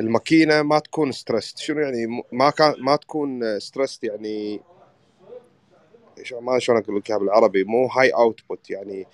[0.00, 4.60] الماكينة ما تكون stressed شنو يعني؟ ما كان ما تكون stressed يعني
[6.40, 9.06] ما شلون أقول لك بالعربي مو high output يعني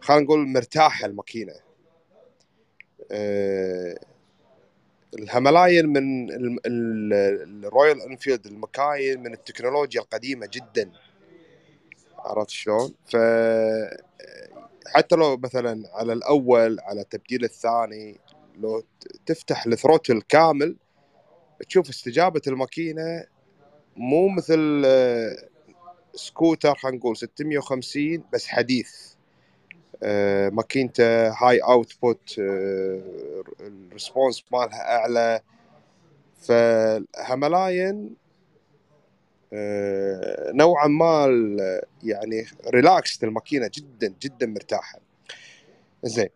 [0.00, 1.54] خلينا نقول مرتاحة الماكينة.
[3.10, 3.98] أه
[5.18, 10.90] ال Himalayan من ال- ال- ال Royal Enfield المكاين من التكنولوجيا القديمة جدا
[12.18, 13.16] عرفت شلون؟ ف
[14.86, 18.20] حتى لو مثلا على الأول على التبديل الثاني
[18.58, 18.82] لو
[19.26, 20.76] تفتح ال throttle كامل
[21.68, 23.24] تشوف استجابة الماكينة
[23.96, 25.36] مو مثل آه،
[26.14, 29.09] سكوتر خلينا نقول 650 بس حديث
[30.52, 32.34] ماكينته high output
[33.60, 35.40] ال response مالها أعلى.
[36.42, 38.14] ف Himalayan
[39.52, 41.26] آه، نوعا ما
[42.02, 45.00] يعني relax الماكينة جدا جدا مرتاحة.
[46.02, 46.28] زين.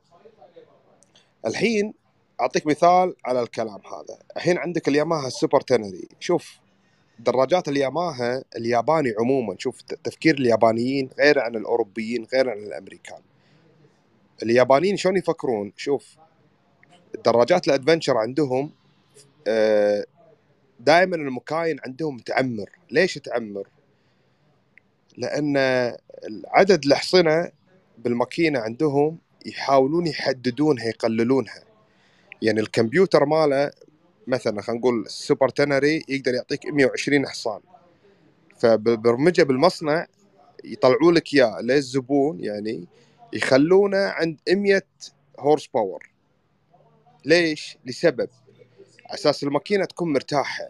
[1.47, 1.95] الحين
[2.41, 4.19] أعطيك مثال على الكلام هذا.
[4.37, 6.09] الحين عندك ال Yamaha ال Super Ténéré.
[6.21, 6.59] شوف
[7.19, 13.21] دراجات الياماها الياباني عموما شوف تفكير اليابانيين غير عن الأوروبيين غير عن الأمريكان.
[14.43, 16.17] اليابانيين شلون يفكرون؟ شوف
[17.15, 18.71] الدراجات الأدفنشر عندهم
[20.81, 23.69] دائما المكاين عندهم تعمر ليش تعمر
[25.17, 25.57] لأن
[26.47, 27.51] عدد الأحصنة
[27.99, 31.65] بالماكينة عندهم يحاولون يحددونها يقللونها.
[32.43, 33.71] يعني الكمبيوتر ماله
[34.27, 37.61] مثلا خلينا نقول ال Super Ténéré يقدر يعطيك 120 حصان
[38.59, 40.07] فبالبرمجه بالمصنع
[40.65, 42.87] يطلعوا لك إياه للزبون يعني
[43.35, 44.83] يخلونه عند 100
[45.39, 46.11] horse power
[47.25, 48.29] ليش؟ لسبب.
[49.11, 50.69] أساس الماكينة تكون مرتاحة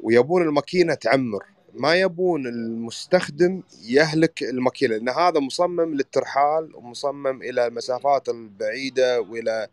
[0.00, 1.44] ويبون الماكينة تعمر.
[1.74, 9.68] ما يبون المستخدم يهلك الماكينة لأن هذا مصمم للترحال ومصمم إلى المسافات البعيدة وإلى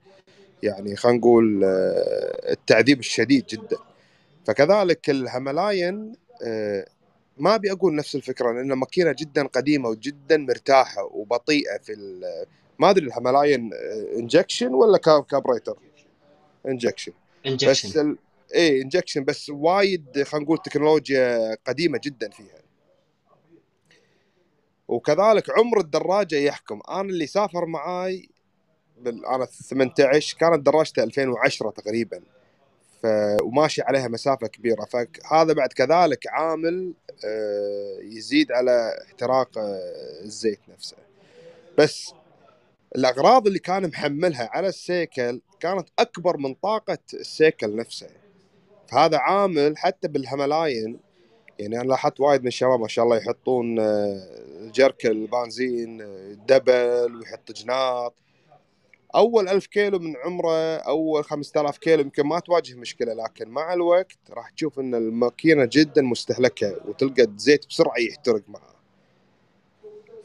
[0.63, 3.77] يعني خلينا نقول آه، التعذيب الشديد جدا.
[4.45, 6.85] فكذلك ال Himalayan آه،
[7.37, 11.93] ما أبي أقول نفس الفكرة لأن الماكينه جدا قديمة وجدا مرتاحة وبطيئة في
[12.79, 13.69] ما أدري ال Himalayan
[14.17, 14.97] injection ولا
[15.29, 15.77] carburetor
[16.67, 17.13] injection
[17.91, 18.17] بس ال...
[18.53, 22.63] إيه injection بس وايد خلينا نقول تكنولوجيا قديمة جدا فيها.
[24.87, 26.81] وكذلك عمر الدراجة يحكم.
[26.89, 28.29] أنا اللي سافر معاي
[29.01, 29.25] بال...
[29.25, 32.21] أنا 18 كانت دراجته 2010 تقريبا.
[33.01, 33.05] ف...
[33.43, 34.85] وماشي عليها مسافة كبيرة.
[34.85, 37.02] فهذا بعد كذلك عامل آه،
[38.01, 40.97] يزيد على احتراق آه، الزيت نفسه.
[41.77, 42.13] بس
[42.95, 48.07] الأغراض اللي كان محملها على السيكل كانت أكبر من طاقة السيكل نفسه.
[48.87, 50.99] فهذا عامل حتى بالهملاين
[51.59, 54.23] يعني أنا لاحظت وايد من الشباب ما شاء الله يحطون آه،
[54.59, 58.13] الجركن البنزين آه، دبل ويحط جناط.
[59.15, 64.17] أول ألف كيلو من عمره أول 5000 كيلو يمكن ما تواجه مشكلة لكن مع الوقت
[64.29, 68.73] راح تشوف إن الماكينة جدا مستهلكة وتلقى الزيت بسرعة يحترق معها.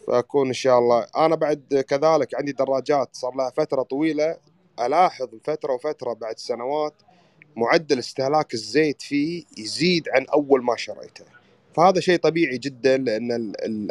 [0.06, 4.36] فأكون إن شاء الله أنا بعد كذلك عندي دراجات صار لها فترة طويلة
[4.80, 6.94] ألاحظ فترة وفترة بعد سنوات
[7.56, 11.24] معدل استهلاك الزيت فيه يزيد عن أول ما شريته.
[11.74, 13.90] فهذا شيء طبيعي جدا لأن ال- ال-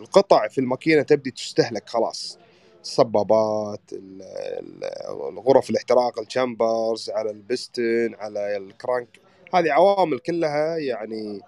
[0.00, 2.38] القطع في الماكينة تبدي تستهلك خلاص.
[2.86, 9.20] الصبابات ال- ال- غرف الاحتراق الشامبرز على البستن على الكرانك.
[9.54, 11.40] هذه عوامل كلها يعني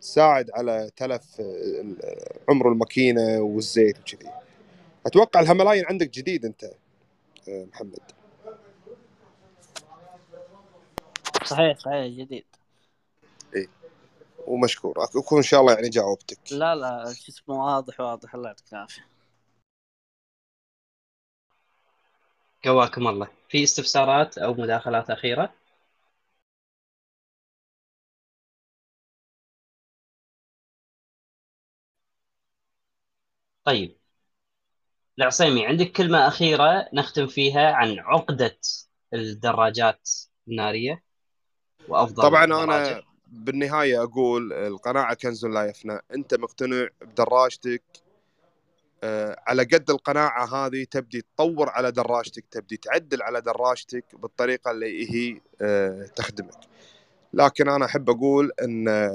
[0.00, 1.42] تساعد على تلف
[2.48, 4.30] عمر الماكينة والزيت وكذي.
[5.06, 6.64] أتوقع الهملاين عندك جديد أنت
[7.48, 8.00] آه، محمد.
[11.44, 12.44] صحيح صحيح جديد.
[13.56, 13.68] اي
[14.46, 15.04] ومشكور.
[15.16, 18.34] اكون إن شاء الله يعني جاوبتك لا لا شو اسمه واضح واضح.
[18.34, 19.17] الله يعطيك العافية.
[22.64, 23.28] قواكم الله.
[23.48, 25.52] في استفسارات أو مداخلات أخيرة؟
[33.64, 33.96] طيب.
[35.18, 38.58] العصيمي عندك كلمة أخيرة نختم فيها عن عقدة
[39.14, 40.10] الدراجات
[40.48, 41.02] النارية؟
[41.88, 46.00] وأفضل طبعا دراجه أنا بالنهاية أقول القناعة كنز لا يفنى.
[46.14, 47.82] أنت مقتنع بدراجتك
[49.46, 55.40] على قد القناعة هذه تبدي تطور على دراجتك تبدي تعدل على دراجتك بالطريقة اللي هي
[55.60, 56.60] آه، تخدمك.
[57.34, 59.14] لكن أنا أحب أقول إن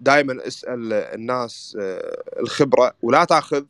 [0.00, 3.64] دائما اسأل الناس آه، الخبرة ولا تأخذ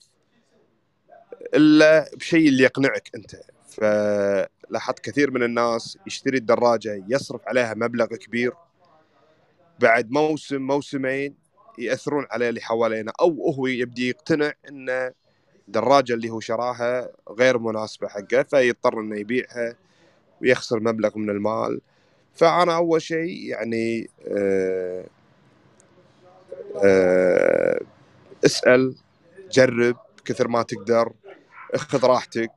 [1.55, 3.37] إلا بشيء اللي يقنعك أنت.
[3.69, 8.53] فلاحظت كثير من الناس يشتري الدراجة يصرف عليها مبلغ كبير
[9.81, 11.35] بعد موسم موسمين
[11.79, 15.13] يأثرون عليه اللي حوالينا أو هو يبدي يقتنع ان
[15.69, 19.77] الدراجة اللي هو شراها غير مناسبة حقه فيضطر إنه يبيعها
[20.43, 21.81] ويخسر مبلغ من المال.
[22.35, 25.05] فأنا أول شيء يعني آه،
[26.85, 27.81] آه،
[28.47, 28.95] اسأل
[29.53, 31.13] جرب كثر ما تقدر
[31.75, 32.53] اخذ راحتك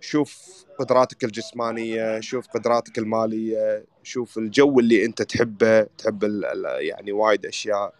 [0.00, 6.42] شوف قدراتك الجسمانية شوف قدراتك المالية شوف الجو اللي أنت تحبه تحب
[6.80, 7.94] يعني وايد أشياء.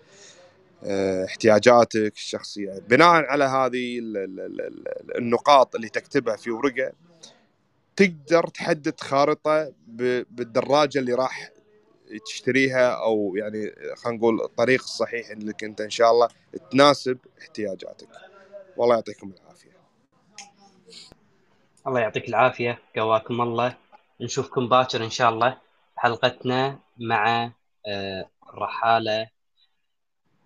[1.28, 2.78] احتياجاتك الشخصية.
[2.88, 6.92] بناء على هذه ال- ال- ال- ال- النقاط اللي تكتبها في ورقة
[7.96, 9.72] تقدر تحدد خارطة
[10.30, 11.50] بالدراجة اللي راح
[12.26, 16.28] تشتريها أو يعني خلينا نقول الطريق الصحيح انك انت إن شاء الله
[16.70, 18.08] تناسب احتياجاتك.
[18.76, 19.70] والله يعطيكم العافية.
[21.86, 22.78] الله يعطيك العافية.
[22.96, 23.76] قواكم الله.
[24.20, 25.58] نشوفكم باكر إن شاء الله.
[25.96, 27.52] حلقتنا مع
[27.86, 28.30] آه،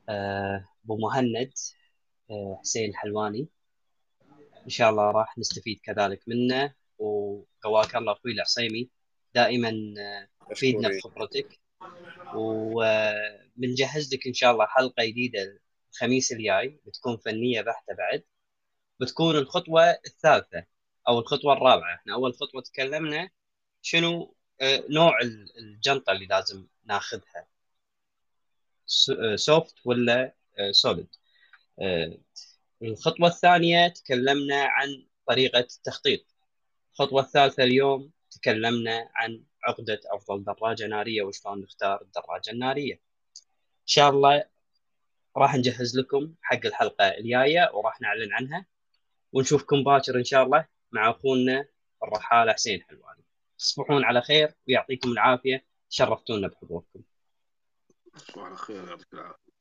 [0.09, 1.53] آه، أبو مهند
[2.31, 3.49] آه، حسين الحلواني.
[4.65, 8.91] إن شاء الله راح نستفيد كذلك منه وقواك الله أخوي العصيمي
[9.35, 11.61] دائما آه، فيدنا مشكورين بخبرتك.
[12.35, 15.61] وبنجهز لك إن شاء الله حلقة جديدة
[15.93, 18.23] الخميس الجاي بتكون فنية بحتة بعد.
[19.01, 20.65] بتكون الخطوة الثالثة
[21.09, 21.95] أو الخطوة الرابعة.
[21.95, 23.31] إحنا أول خطوة تكلمنا
[23.83, 27.47] شنو آه، نوع ال- الجنطة اللي لازم ناخذها.
[29.35, 30.35] soft ولا
[30.71, 31.09] solid
[32.83, 36.27] الخطوة الثانية تكلمنا عن طريقة التخطيط.
[36.93, 42.95] الخطوة الثالثة اليوم تكلمنا عن عقدة أفضل دراجة نارية وشلون نختار الدراجة النارية.
[42.95, 44.45] إن شاء الله
[45.37, 48.67] راح نجهز لكم حق الحلقة الجاية وراح نعلن عنها.
[49.33, 51.67] ونشوفكم باكر إن شاء الله مع أخونا
[52.03, 53.25] الرحالة حسين حلواني.
[53.59, 55.65] تصبحون على خير ويعطيكم العافية.
[55.89, 57.03] شرفتونا بحضوركم.
[58.15, 59.54] تصبح على خير يعطيك العافيه